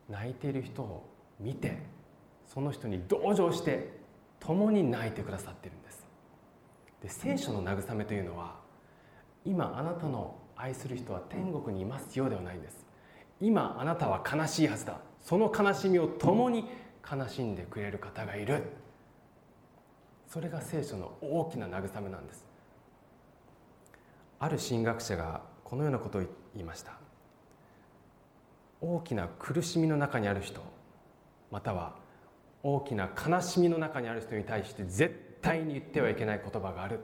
[0.09, 1.09] 泣いている人を
[1.41, 1.83] 見て
[2.47, 3.91] その人に同情して
[4.41, 6.07] 共に泣いてくださっているんです。
[7.03, 8.57] で聖書の慰めというのは
[9.45, 12.87] 今あなたの愛する人は天国にいますようではないんです。
[13.41, 15.01] 今あなたは悲しいはずだ。
[15.21, 16.67] その悲しみを共に
[17.11, 18.63] 悲しんでくれる方がいる。
[20.27, 22.45] それが聖書の大きな慰めなんです。
[24.39, 26.21] ある神学者がこのようなことを
[26.55, 26.93] 言いました。
[28.81, 30.61] 大きな苦しみの中にある人
[31.51, 31.95] または
[32.65, 37.01] 大きな悲しみの中にある人に対して絶対に言ってはいけない言葉がある。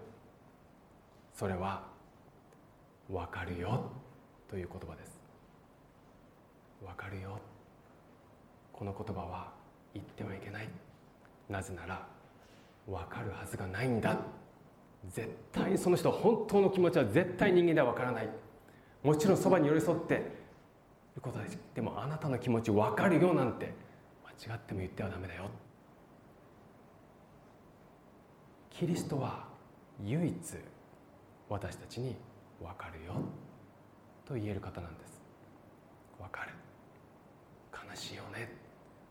[1.34, 1.84] それは
[3.08, 3.90] 「分かるよ」
[4.48, 5.20] という言葉です。
[6.82, 7.38] 分かるよ。
[8.72, 9.52] この言葉は
[9.92, 10.68] 言ってはいけない。
[11.50, 12.06] なぜなら
[12.86, 14.16] 分かるはずがないんだ。
[15.08, 18.28] 絶対その人本当の気持ちは絶対人間では分からない。
[19.02, 20.16] もちろんそばに寄り添ってい
[21.16, 23.72] ることですでもあなたの気持ち分かるよなんて
[24.40, 25.50] 違っても言ってはダメだよ。
[28.70, 29.44] キリストは
[30.02, 30.34] 唯一
[31.50, 32.16] 私たちに
[32.58, 33.12] 分かるよ。
[34.24, 35.20] と言える方なんです。
[36.18, 36.52] 分かる。
[37.90, 38.54] 悲しいよね。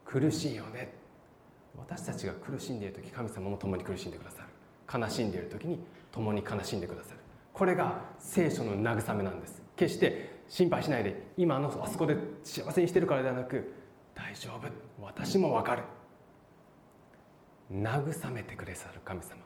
[0.05, 0.93] 苦しいよね。
[1.77, 5.01] 私たちが苦しんでいる時神様も共に苦しんでくださる。
[5.01, 5.79] 悲しんでいる時に
[6.11, 7.19] 共に悲しんでくださる。
[7.53, 9.61] これが聖書の慰めなんです。
[9.75, 13.71] 決して心配しないで今のあそこで幸せにしてるからではなく
[14.19, 14.67] 大丈夫。
[15.01, 15.83] 私も分かる。
[17.71, 18.99] 慰めてくださる。
[19.05, 19.37] 神様。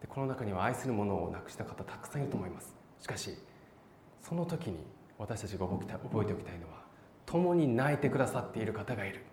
[0.00, 2.74] でこの中には愛する者を亡くした方たくさんいると思います。
[3.00, 3.36] しかし
[4.22, 4.78] その時に
[5.18, 5.84] 私たちが覚
[6.22, 6.84] えておきたいのは
[7.26, 9.24] 共に泣いてくださっている方がいる。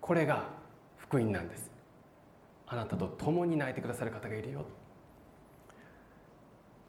[0.00, 0.48] これが
[0.96, 1.70] 福音なんです。
[2.66, 4.64] あなたと共に泣いてくださる方がいるよ。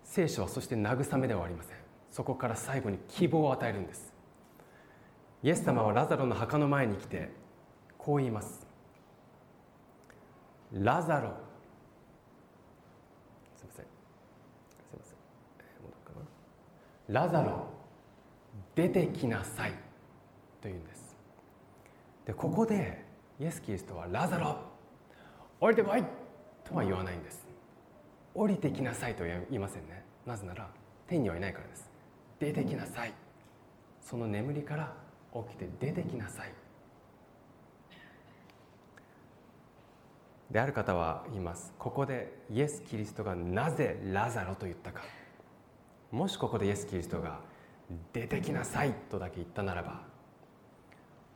[0.04, 1.78] 聖書はそして慰めではありません。
[2.10, 4.14] そこから最後に希望を与えるんです。
[5.44, 7.43] イエス様はラザロの墓の前に来て
[8.04, 8.68] こう言います。
[10.74, 11.30] ラザロ。
[13.56, 13.86] すみません。
[13.86, 13.90] す
[14.92, 15.16] みません。
[17.14, 17.68] ラザロ。
[18.76, 19.72] 出てきなさい。
[19.72, 19.78] と
[20.64, 21.16] 言うんです。
[22.26, 23.06] でここで
[23.40, 24.58] イエス・キリストは「ラザロ。
[25.62, 26.04] 降りてこい!」
[26.66, 27.48] とは言わないんです。
[28.34, 29.16] 降りてきなさい。
[29.16, 30.04] とは言いませんね。
[30.26, 30.70] なぜなら
[31.08, 31.90] 天にはいないからです。
[32.40, 33.14] 出てきなさい。
[34.02, 34.94] その眠りから
[35.34, 36.54] 起きて出てきなさい。
[40.54, 41.74] である方は言います。
[41.80, 45.02] ここでイエス・キリストがなぜラザロと言ったか。
[46.12, 47.40] もしここでイエス・キリストが
[48.14, 50.02] 出てきなさいとだけ言ったならば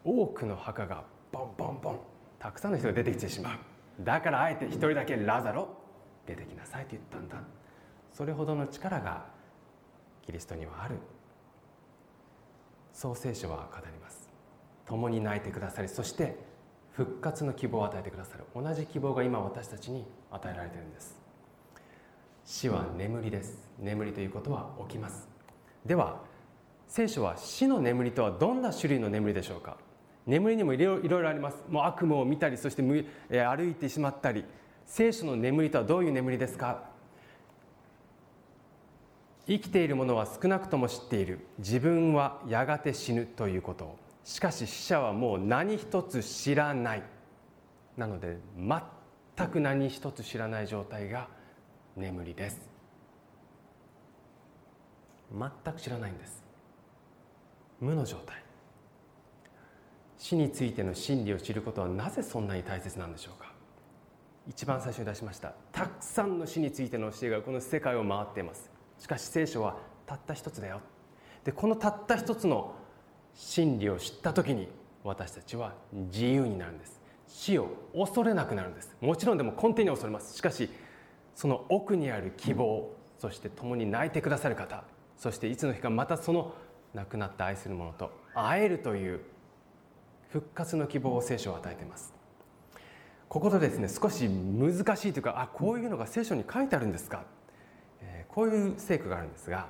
[0.04, 2.00] 多くの墓がボンボンボン
[2.38, 3.58] たくさんの人が出てきてしまう。
[4.04, 5.68] だからあえて一人だけラザロ
[6.28, 7.38] 出てきなさいと言ったんだ。
[8.14, 9.26] それほどの力が
[10.22, 10.96] キリストにはある。
[12.94, 14.30] そう聖書は語ります。
[14.86, 16.38] 共に泣いてくださりそして
[16.98, 18.44] 復活の希望を与えてくださる。
[18.56, 21.16] 同じ希望が今私たちに与えられているんです。
[22.44, 23.60] 死は眠りです。
[23.78, 25.28] 眠りということは起きます。
[25.86, 26.22] では
[26.88, 29.78] 聖書は死の眠りとはどんな種類の眠りでしょうか？
[30.26, 31.58] 眠りにもいろいろあります。
[31.70, 34.44] もう悪夢を見たりそして歩いてしまったり。
[34.88, 36.82] 聖書の眠りとはどういう眠りですか？
[39.46, 41.42] 生きている者は少なくとも知っている。
[41.60, 44.07] 自分はやがて死ぬということ。
[44.28, 47.04] しかし死者はもう何一つ知らない。
[47.96, 51.30] なので全く何一つ知らない状態が
[51.96, 52.60] 眠りです。
[55.32, 56.44] 全く知らないんです。
[57.80, 58.44] 無の状態。
[60.18, 63.54] 死についての真理を知ることはなぜそんなに大切なんでしょうか。
[64.46, 65.54] 一番最初に出しました。
[65.72, 68.70] たくさんの死についての教えがこの世界を回っています。
[69.00, 70.82] しかし聖書はたった一つだよ。
[71.46, 72.76] でこのたった一つの
[73.38, 74.68] 真理を知った時に
[75.04, 77.00] 私たちは自由になるんです。
[77.28, 78.98] 死を恐れなくなるんです。
[79.00, 80.36] もちろんでも根底に恐れます。
[80.36, 80.70] しかし
[81.36, 84.84] その奥にある希望そして共に泣いてくださる方
[85.18, 86.54] そしていつの日かまたその
[86.96, 89.22] 亡くなった愛する者と会えるという
[90.32, 92.14] 復活の希望を聖書は与えています。
[93.30, 97.26] ここでですね少し難しいというかあこういうのが聖書に書いてあるんですか、
[98.02, 99.68] えー、こういう聖句があるんですが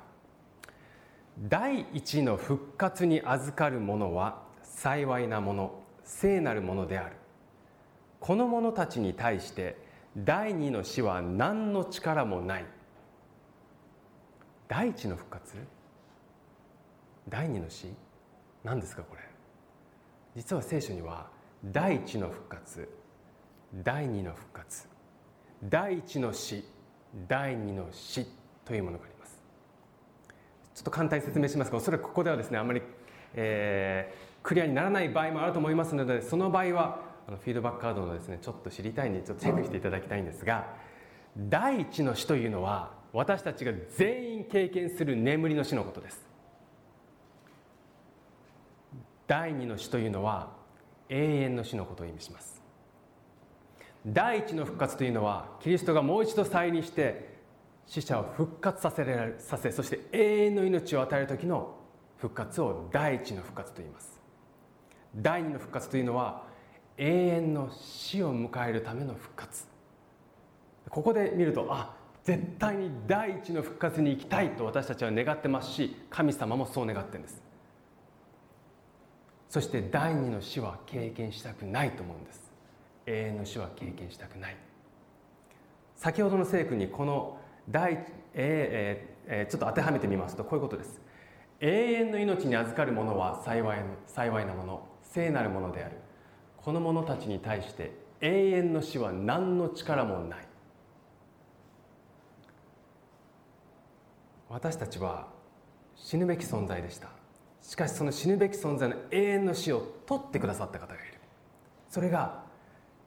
[1.40, 7.16] 第一の復活に預かる者は幸いなもの聖なるものである。
[8.20, 9.78] この者たちに対して
[10.18, 12.66] 第二の死は何の力もない。
[14.68, 15.56] 第一の復活？
[17.30, 17.94] 第二の死？
[18.64, 19.22] 何ですかこれ。
[20.36, 21.28] 実は聖書には
[21.66, 22.90] 第一の復活
[23.84, 24.88] 第二の復活
[25.64, 26.64] 第一の死
[27.28, 28.26] 第二の死
[28.66, 29.17] というものがあります。
[30.78, 32.84] ちょっと簡単に説明しますがおそらくここではですねあまり、
[33.34, 40.68] えー、クリアにならない場合もあると思いますのでその場合はあのフィードバックカードのですねちょっと知りたいんでちょっとチェックしていただきたいんですが
[41.36, 46.28] 第一の死というのは私たちが全員経験する眠りの死のことです。
[49.26, 50.52] 第二の死というのは
[51.10, 52.62] 永遠の死のことを意味します。
[54.06, 57.37] 第一の復活というのはキリストがもう一度再臨して
[57.88, 61.76] 死者を復活させられさせそして永遠の命を与える時の
[62.18, 64.20] 復活を第一の復活と言います。
[65.16, 66.44] 第二の復活というのは
[66.98, 69.66] 永遠の死を迎えるための復活。
[70.90, 77.42] ここで見るとあ絶対に第一の復活に行きたいと私たちは願ってますし神様もそう願ってるんです。
[79.50, 82.52] そして第二の死は経験したくないと思うんです。
[83.06, 84.58] 永遠の死は経験したくない。
[85.96, 87.38] 先ほどの聖句にこの
[87.70, 91.02] 第、ええー、ちょっと当てはめてみますとこういうことです。
[91.60, 94.88] 永遠の命に預かる者は幸い幸いなもの。
[95.04, 95.98] 聖なるものである。
[96.58, 100.48] この者たちに対して永遠の死は何の力もない。
[104.50, 105.28] 私たちは
[105.96, 107.10] 死ぬべき存在でした。
[107.62, 111.20] しかしその死ぬべき存在の永遠の死を取ってくださった方がいる。
[111.90, 112.44] それが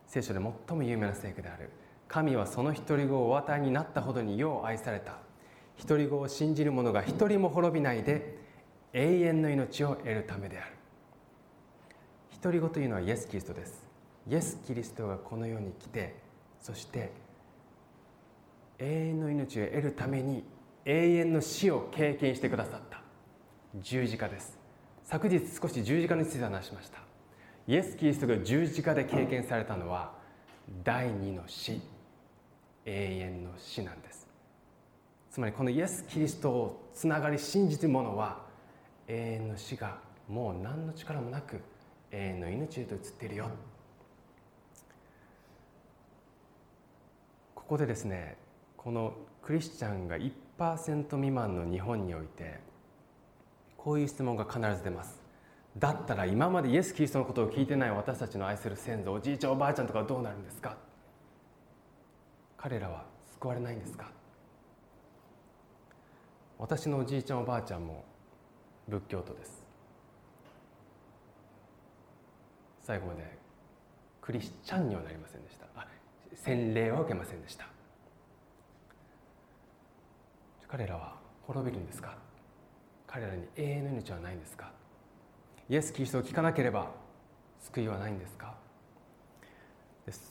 [0.06, 1.70] 聖書で最も有名な聖句である
[2.10, 5.18] 神はその独り子をお与えになったほどによう愛された。
[5.86, 8.36] 独り子を信じる者が一人も滅びないで
[8.92, 10.72] 永遠の命を得るためである。
[12.42, 13.86] 独り子というのはイエス・キリストです。
[14.28, 16.16] イエス・キリストがこの世に来て
[16.60, 17.12] そして
[18.80, 20.42] 永遠の命を得るために
[20.84, 23.00] 永遠の死を経験してくださった。
[23.80, 24.58] 十字架です。
[25.04, 26.98] 昨日少し十字架について話しました。
[27.68, 30.12] イエス・キリストが十字架で経験されたのは
[30.82, 31.80] 第二の死。
[32.86, 34.26] 永遠の死なんです。
[35.30, 38.42] つまりこのイエス・キリストをつながり信じている者は
[39.06, 41.60] 永遠の死がもう何の力もなく
[42.10, 43.50] 永遠の命へと移っているよ。
[47.54, 48.36] ここでですね
[48.76, 52.58] このクリスチャンが1%未満の日本において
[53.76, 55.20] こういう質問が必ず出ます。
[55.78, 60.76] だったら今までイエス・キリストのことを聞いてない私たちの愛する先祖おじいちゃんおばあちゃんとかどうなるんですか？
[62.62, 64.10] 彼らは救われないんですか？
[66.58, 68.04] 私のおじいちゃんおばあちゃんも
[68.86, 69.64] 仏教徒です。
[72.82, 73.38] 最後まで
[74.20, 75.64] クリスチャンにはなりませんでした。
[75.74, 75.86] あ
[76.34, 77.64] 洗礼は受けませんでした。
[80.68, 81.14] 彼らは
[81.46, 82.18] 滅びるんですか？
[83.06, 84.70] 彼らに永遠の命はないんですか？
[85.70, 86.90] イエス・キリストを聞かなければ
[87.60, 88.59] 救いはないんですか？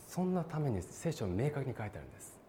[0.09, 2.39] そんなために聖書を明確に書いてあるんです。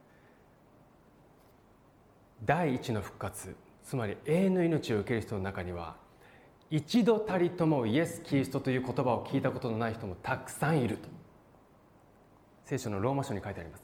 [2.46, 3.54] 第一の復活
[3.84, 5.96] つまり永遠の命を受ける人の中には
[6.70, 11.08] 一度たりともイエス・キリストという言葉を聞いたことのない人もたくさんいると。
[12.64, 13.82] 聖書のローマ書に書いてあります。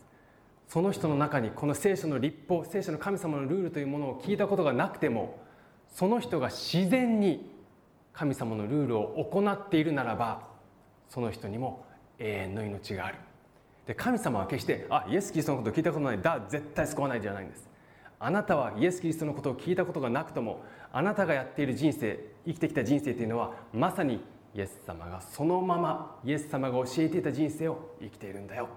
[0.68, 5.39] その人の中にこの聖書の立法聖書の神様のルールというものを聞いたことがなくても
[5.93, 7.55] その人が自然に
[8.14, 10.49] 神様のルールを行っているならば
[11.09, 11.85] その人にも
[12.18, 13.18] 永遠の命がある。
[13.87, 17.68] で神様は決してあイエス・キリストのこと聞いたことないだ絶対救わないじゃないんです。
[18.18, 24.20] あなたはイエス・キリストのことを聞いたことがなくともあなたがやっている人生生きてきた人生というのはまさに
[24.55, 28.68] イエス様がそのままイエス様が教えていた人生を生きているんだよ。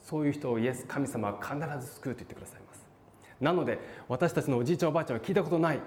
[0.00, 2.86] そういう人をイエス神様は必ず救うと言ってくださいます。
[3.40, 3.78] なので
[4.08, 5.80] 私たちのおじいちゃんおばあちゃんは聞いたことない。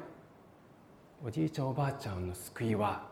[1.26, 3.09] おじいちゃんおばあちゃんの救いは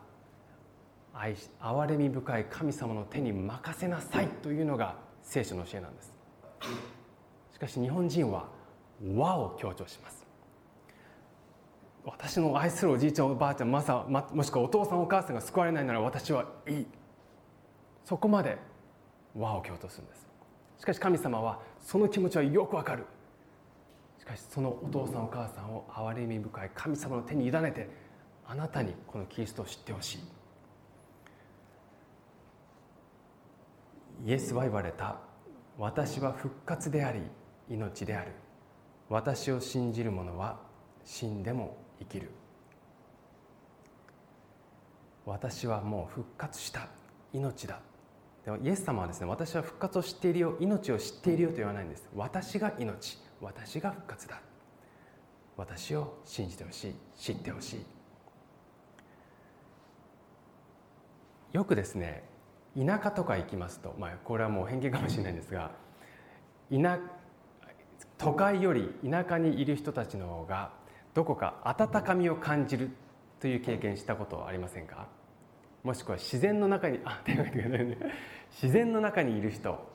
[1.14, 6.14] 愛し憐れみ深い神様の手に任せなさいというのが聖書の教えなんです。
[7.54, 8.48] しかし日本人は
[9.16, 10.26] 和を強調します。
[12.06, 16.88] 私の愛するおじいちゃんおばあちゃんまさもしくはお父さんお母さんが救われないなら私はいい。
[18.06, 18.58] そこまで
[19.38, 20.28] 和を強調するんです。
[20.80, 23.06] しかし神様はその気持ちはよくわかる。
[24.18, 27.90] しかしそのお父さんお母さんを憐れみ深い神様の手に委ねて
[28.48, 30.39] あなたにこのキリストを知ってほしい。
[34.26, 35.18] イエスは言われた。
[35.78, 37.22] 私は復活であり
[37.70, 38.32] 命である。
[39.10, 40.60] 私を信じる者は
[41.06, 42.30] 死んでも生きる。
[45.26, 46.88] 私はもう復活した。
[47.34, 47.80] 命だ。
[48.46, 50.58] でもイエス様はですね私は復活を知っているよ。
[50.60, 52.10] 命を知っているよと言わないんです。
[52.16, 53.18] 私が命。
[53.42, 54.42] 私が復活だ。
[55.56, 56.96] 私を信じてほしい。
[57.18, 57.86] 知ってほしい。
[61.54, 62.29] よくですね
[62.78, 65.72] 田舎とか行きますと、まあ、これはもう偏見かもしれないんですが
[66.72, 67.00] 田
[68.18, 70.72] 都会より田舎にいる人たちの方が
[71.14, 72.92] どこか温かみを感じる
[73.40, 75.08] という経験したことありませんか？
[75.84, 77.46] もしくは自然の中にあ手が
[78.52, 79.88] 自然の中にいる人。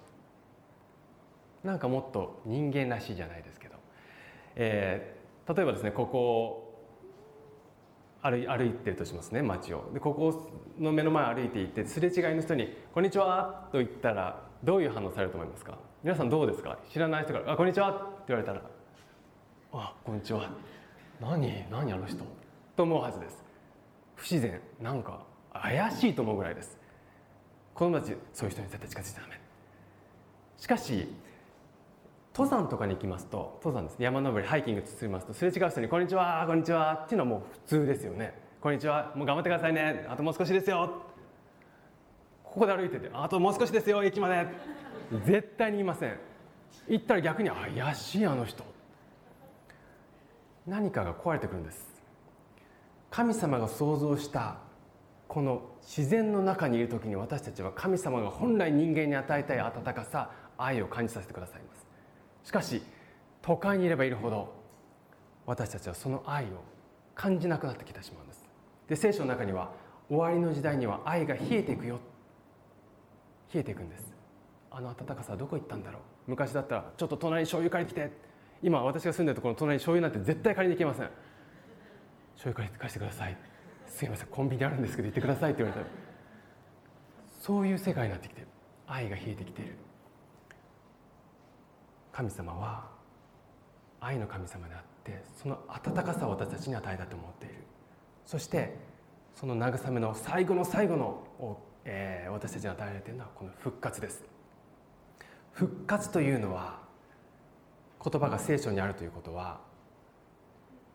[1.62, 3.76] なんかもっと人間らしいじゃないですけど、
[4.56, 6.73] えー、例えばですねここ
[8.26, 9.90] 歩い歩いてるとしますね街を。
[9.92, 10.50] でここ
[10.80, 15.76] の目の前歩いていてすれ違いの人に「こんにちは」と言ったらどういう反応されると思いますか？
[16.02, 16.78] 皆さんどうですか？
[16.90, 18.62] 知らない人から「あこんにちは」って言われたら
[19.74, 20.48] 「あこんにちは。
[21.20, 22.24] 何何あの人」
[22.74, 23.44] と思うはずです。
[24.16, 25.20] 不自然なんか
[25.52, 26.78] 怪しいと思うぐらいです。
[27.74, 29.40] この町そういう人に絶対近づいちゃダメ。
[30.56, 31.08] しかし
[32.34, 34.04] 登山とかに行きますと登山ですね。
[34.06, 40.04] 山登りハイキング進みますとすれ違う人に「こんにちはこんにちは」っていうのはもう普通ですよね「こんにちはもう頑張ってくださいね。
[40.08, 41.02] あともう少しですよ」
[42.42, 44.46] ここで歩いてて「あともう少しですよ駅まで」
[45.24, 46.18] 絶対に言いません。
[46.88, 48.64] 行ったら逆に怪しいあの人。
[50.66, 52.02] 何かが壊れてくるんです。
[53.10, 54.56] 神様が創造した
[55.28, 61.83] この自然の中にいる時に私たちは神様が本来人間に与えたい温かさ愛を感じさせてくださいます。
[62.44, 62.82] しかし
[63.42, 64.54] 都会にいればいるほど
[65.46, 66.62] 私たちはその愛を
[67.14, 68.48] 感じなくなってきてしまうんです。
[68.88, 69.72] で聖書の中には
[70.08, 71.98] 終わりの時代には愛が冷えていくよ。
[73.52, 74.14] 冷えていくんです。
[74.70, 76.02] あの温かさはどこ行ったんだろう。
[76.28, 78.34] 昔だったらちょっと隣に醤油借りてきて。
[78.62, 81.10] 今私が住んでるところの隣に醤油なんて絶対借りに行けません。
[82.34, 83.36] 醤油借りて貸してください。
[83.86, 85.86] すいませんコンビニあるんですけど行ってくださいって言われた。
[85.86, 85.92] ら
[87.40, 88.46] そういう世界になってきてる
[88.86, 89.76] 愛が冷えてきている。
[92.14, 92.84] 神様は
[94.00, 97.54] 愛の神様であってその温かさを私たちに与えたと思っている。
[98.24, 98.76] そして
[99.34, 104.22] その慰めの最後の最後の、えー、私たちに与えられているのはこの復活です。
[105.52, 106.78] 復活というのは
[108.02, 109.60] 言葉が聖書にあるということは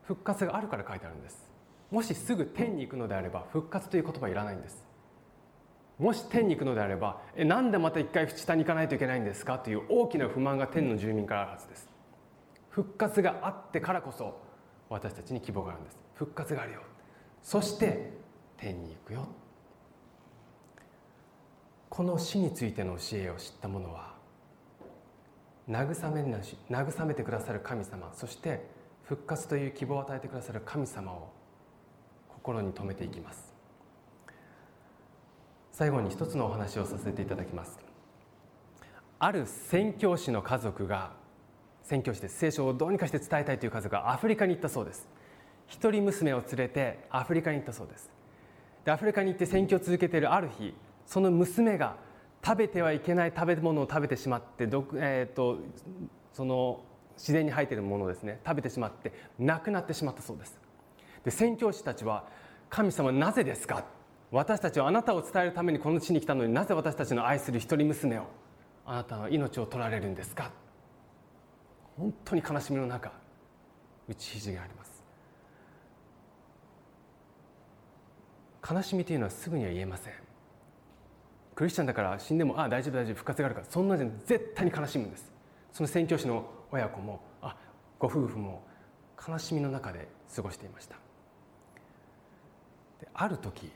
[0.04, 1.50] 復活があるから書いてあるんです。
[1.90, 4.89] もしすぐ天に行くのであれば復活という言葉はいらないんです。
[6.00, 11.90] もし天に行くのであればえなんでまた一回下に行かないといけないんですかという大きな不満が天の住民からあるはずです。
[12.70, 14.40] 復活があってからこそ
[14.88, 15.98] 私たちに希望があるんです。
[16.14, 16.80] 復活があるよ。
[17.42, 18.12] そして
[18.56, 19.28] 天に行くよ。
[21.90, 24.14] この死についての教えを知った者は
[25.68, 26.22] 慰め
[26.70, 28.64] 慰めてくださる神様そして
[29.02, 31.32] 復活という希望を与えてくださる神様を
[32.28, 33.49] 心に留めていきます。
[35.80, 37.78] 最後に一つのお話をさせていただきます。
[39.18, 41.12] ある宣教師の家族が
[41.82, 45.08] 宣教師で聖書をどうにかして伝えたいという家族がアフリカに行ったそうです。
[45.68, 48.10] 一人娘を連れてアフリカに行ったそうです。
[48.84, 50.74] でアフリカに行って宣教を続けているある日
[51.06, 51.96] その娘が
[52.44, 55.60] 食べてはいけない食べ物を食べてしまって毒、えーと、
[56.34, 56.82] その
[57.16, 60.60] 自然に生えているものをですね食べてしまって亡くなってしまったそうです。
[61.24, 62.26] で宣教師たちは
[62.68, 63.82] 「神様なぜですか?」
[64.30, 68.26] 私たちはあなたを伝えるためにこの地に来たのになぜ私たちの愛する一人娘を
[68.86, 70.52] あなたは命を取られるんですか？
[71.98, 73.12] 本当に悲しみの中
[74.08, 74.90] 打ち肘があります。
[78.70, 80.12] 悲しみというのはすぐには言えません。
[81.56, 85.32] クリスチャンだから死んでもああ大丈夫大丈夫復活があるからそんなじゃ絶対に悲しむんです。
[85.72, 87.56] その宣教師の親子もあ
[87.98, 88.62] ご夫婦も
[89.28, 90.96] 悲しみの中で過ごしていました。
[93.12, 93.70] ある時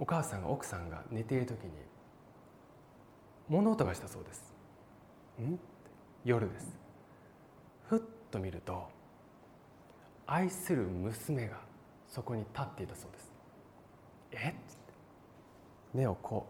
[0.00, 1.70] お母さんが奥さんが寝ている時に
[3.48, 4.54] 物音がしたそうです。
[5.40, 5.58] ん？
[6.24, 6.78] 夜です。
[7.86, 8.88] ふっと見ると
[10.26, 11.58] 愛する娘が
[12.08, 13.32] そこに立っていたそうです。
[14.32, 14.48] え？
[14.48, 14.54] っ
[15.92, 16.46] 目をこ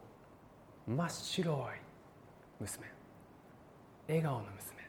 [0.86, 1.80] う真っ白い
[2.60, 2.86] 娘。
[4.06, 4.80] 笑顔の娘。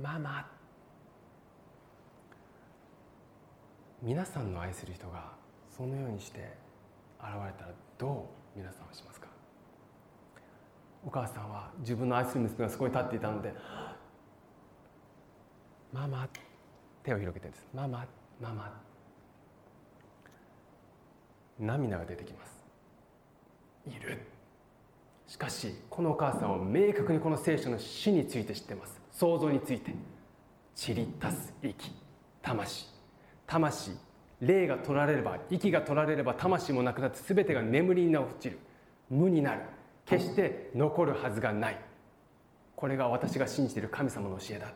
[0.00, 0.46] ママ。
[4.02, 5.32] 皆さんの愛する人が
[5.74, 6.65] そのようにして
[7.18, 9.26] 現れたらどう皆さんはしますか？
[11.04, 13.54] お母さんは自分の愛する娘がそこに立っていたので
[15.92, 16.28] 「ママ」
[17.04, 18.04] 手を広げてるんです「ママ
[18.40, 18.80] ママ」
[21.58, 22.60] 涙が出てきます。
[23.86, 24.18] いる。
[25.26, 29.00] しかしこのお母さんは明確にこの聖書の死について知ってます。
[29.10, 29.94] 想像について。
[30.74, 31.92] 散り足す息。
[32.42, 32.86] 魂。
[33.46, 33.92] 魂。
[34.40, 38.58] 霊が取られれば息が取られれば魂もなくなって全てが眠りに落ちる。
[39.08, 39.62] 無になる。
[40.04, 41.80] 決して残るはずがない。
[42.74, 44.72] これが私が信じている神様の教えだ。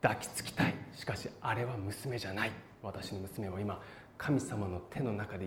[0.00, 0.74] 抱きつきたい。
[0.94, 2.52] しかしあれは娘じゃない。
[2.82, 3.80] 私の娘は今
[4.16, 5.46] 神様の手の中で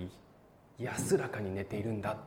[0.80, 2.18] 安らかに寝ているんだ。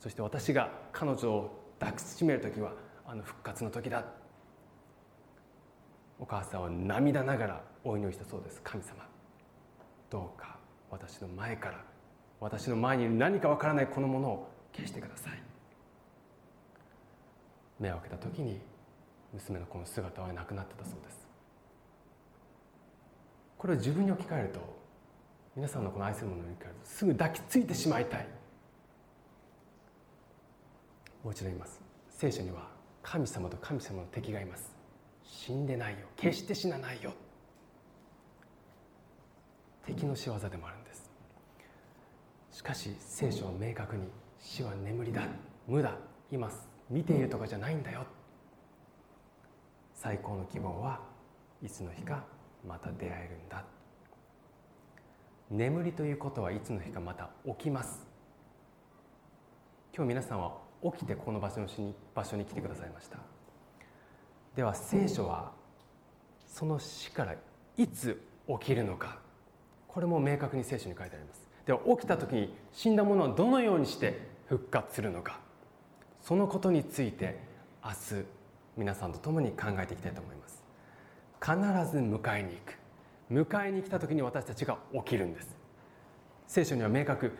[0.00, 2.72] そして私が彼女を抱きしめる時は
[3.06, 4.04] あの復活の時だ。
[6.18, 8.60] お母さんは涙ながらお祈りしたそうです。
[8.62, 9.06] 神様
[10.10, 10.56] どうか
[10.90, 11.84] 私の前から
[12.40, 15.42] 私の前にいる何かわからないこのものを消してください。
[17.78, 18.60] 目を開けた時に
[19.32, 21.28] 娘のこの姿はなくなってたそうです。
[23.56, 24.60] これを自分に置き換えると
[25.54, 28.28] 皆さんのこの愛するものに置き換えるとすぐ抱きついてしまいたい。
[31.22, 31.80] もう一度言います。
[32.10, 32.68] 聖書には
[33.02, 34.77] 神様と神様の敵がいます。
[35.28, 36.06] 死んでないよ。
[36.16, 37.12] 決して死なないよ。
[39.86, 41.10] 敵の仕業でもあるんです。
[42.50, 44.08] しかし聖書は明確に
[44.40, 45.22] 死は眠りだ。
[45.66, 45.96] 無だ。
[46.30, 46.50] 今
[46.90, 48.06] 見ているとかじゃないんだよ。
[49.94, 51.00] 最高の希望は
[51.62, 52.24] いつの日か
[52.66, 53.64] また出会えるんだ。
[55.50, 58.06] 眠りということはいつの日かまた起きます。
[59.94, 63.37] 今日皆さんは起きてこの場所に場所に来てくださいました。
[64.56, 65.52] では聖書は
[66.46, 67.34] その死から
[67.76, 69.18] いつ起きるのか。
[69.86, 71.46] これも明確に聖書に書いてあります。
[71.66, 75.40] では起きた時に死んだ者はどのようにして復活するのか。
[76.22, 77.38] そのことについて
[77.84, 78.24] 明日
[78.76, 80.62] 皆さんと共に考えていきたいと思います。
[81.40, 81.56] 必
[81.92, 82.58] ず迎えに
[83.30, 83.48] 行く。
[83.50, 85.56] 迎えに来た時に私たちが起きるんです。
[86.46, 87.32] 聖書には明確。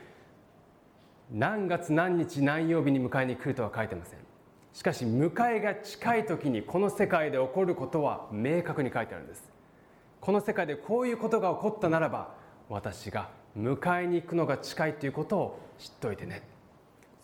[1.31, 4.19] 何月何日何曜日に迎えに来るとは書いてません。
[4.79, 9.43] しかし迎えが近い時にこの世界で起こることは明確に書いてあるんです。
[10.21, 12.33] この世界でこういうことが起こったならば
[12.69, 16.43] 私が迎えに行くのが近いということを知っておいてね。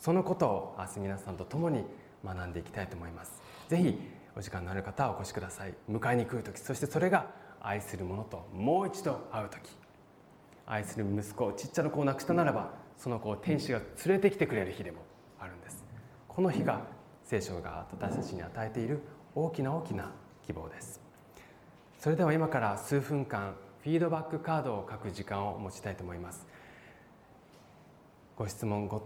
[0.00, 1.84] そのことを明日皆さんと共に
[2.24, 3.40] 学んでいきたいと思います。
[3.68, 4.00] ぜひ
[4.36, 5.74] お時間のある方はお越しください。
[5.88, 7.30] 迎えに来る時そしてそれが
[7.60, 9.70] 愛する者ともう一度会う時。
[10.66, 15.02] 愛する息子ちっちゃな子を亡くしたならばその子を天使が連れてきてくれる日でも
[15.38, 15.84] あるんです。
[16.26, 19.00] この日が聖書が私たちに与えている
[19.34, 20.12] 大きな大きな
[20.46, 21.00] 希望です。
[21.98, 26.46] それでは今から数分間フィードバックカードを書く時間を持ちたいと思います。
[28.36, 29.02] ご質問ご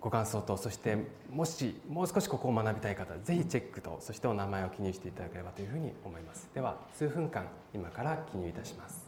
[0.00, 0.96] ご感想とそして
[1.30, 6.48] もしもう少しここを学びたい方ぜひチェックとそしてお名前を記入していただければというふうに思います。
[6.54, 9.06] では数分間今から記入いたします。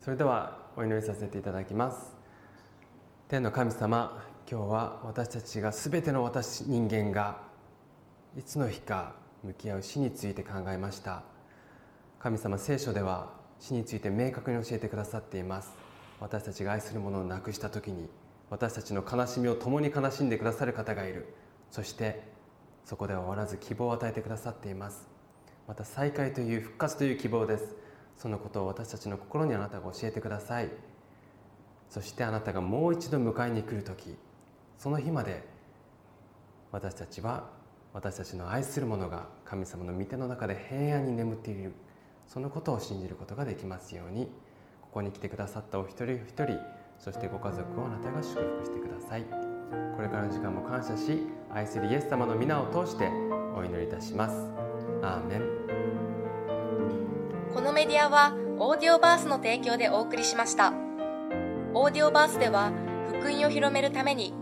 [0.00, 2.14] それではお祈りさせていただきます。
[3.28, 4.22] 天の神様
[4.52, 7.38] 今日は私たちが全ての私人間が
[8.36, 11.22] いつの日か向き合う死について考えました。
[12.18, 15.72] 神様聖書では死について明確に教えてくださっています。
[16.20, 18.10] 私たちが愛するものを亡くした時に
[18.50, 21.34] 私たちの悲しみを共に悲しんでくださる方がいる。
[21.70, 22.22] そして
[22.84, 25.08] そこでは終わらず希望を与えてくださっています。
[25.66, 27.74] また再会という復活という希望です。
[28.18, 30.68] そのことを私たちの心にあなたが教えてください。
[31.88, 34.14] そしてあなたがもう一度迎えに来る時
[34.82, 35.44] その日まで
[36.72, 37.44] 私たちは
[37.92, 41.72] 私たちの愛する者が神様の御手の中で平安に眠っている
[42.26, 44.26] そのことを信じることができますように
[44.80, 46.58] ここに来てくださったお一人お一人
[46.98, 49.22] そしてご家族をあなたが祝福してください。
[49.22, 53.06] これからの時間も感謝し愛するイエス様の皆を通して
[53.54, 54.34] お祈りいたします。
[55.00, 55.42] アーメン。
[57.54, 60.72] このメディアはオーディオバースの提供でお送りしました。
[61.72, 62.72] オーディオバースでは
[63.08, 64.41] 福音を広めるために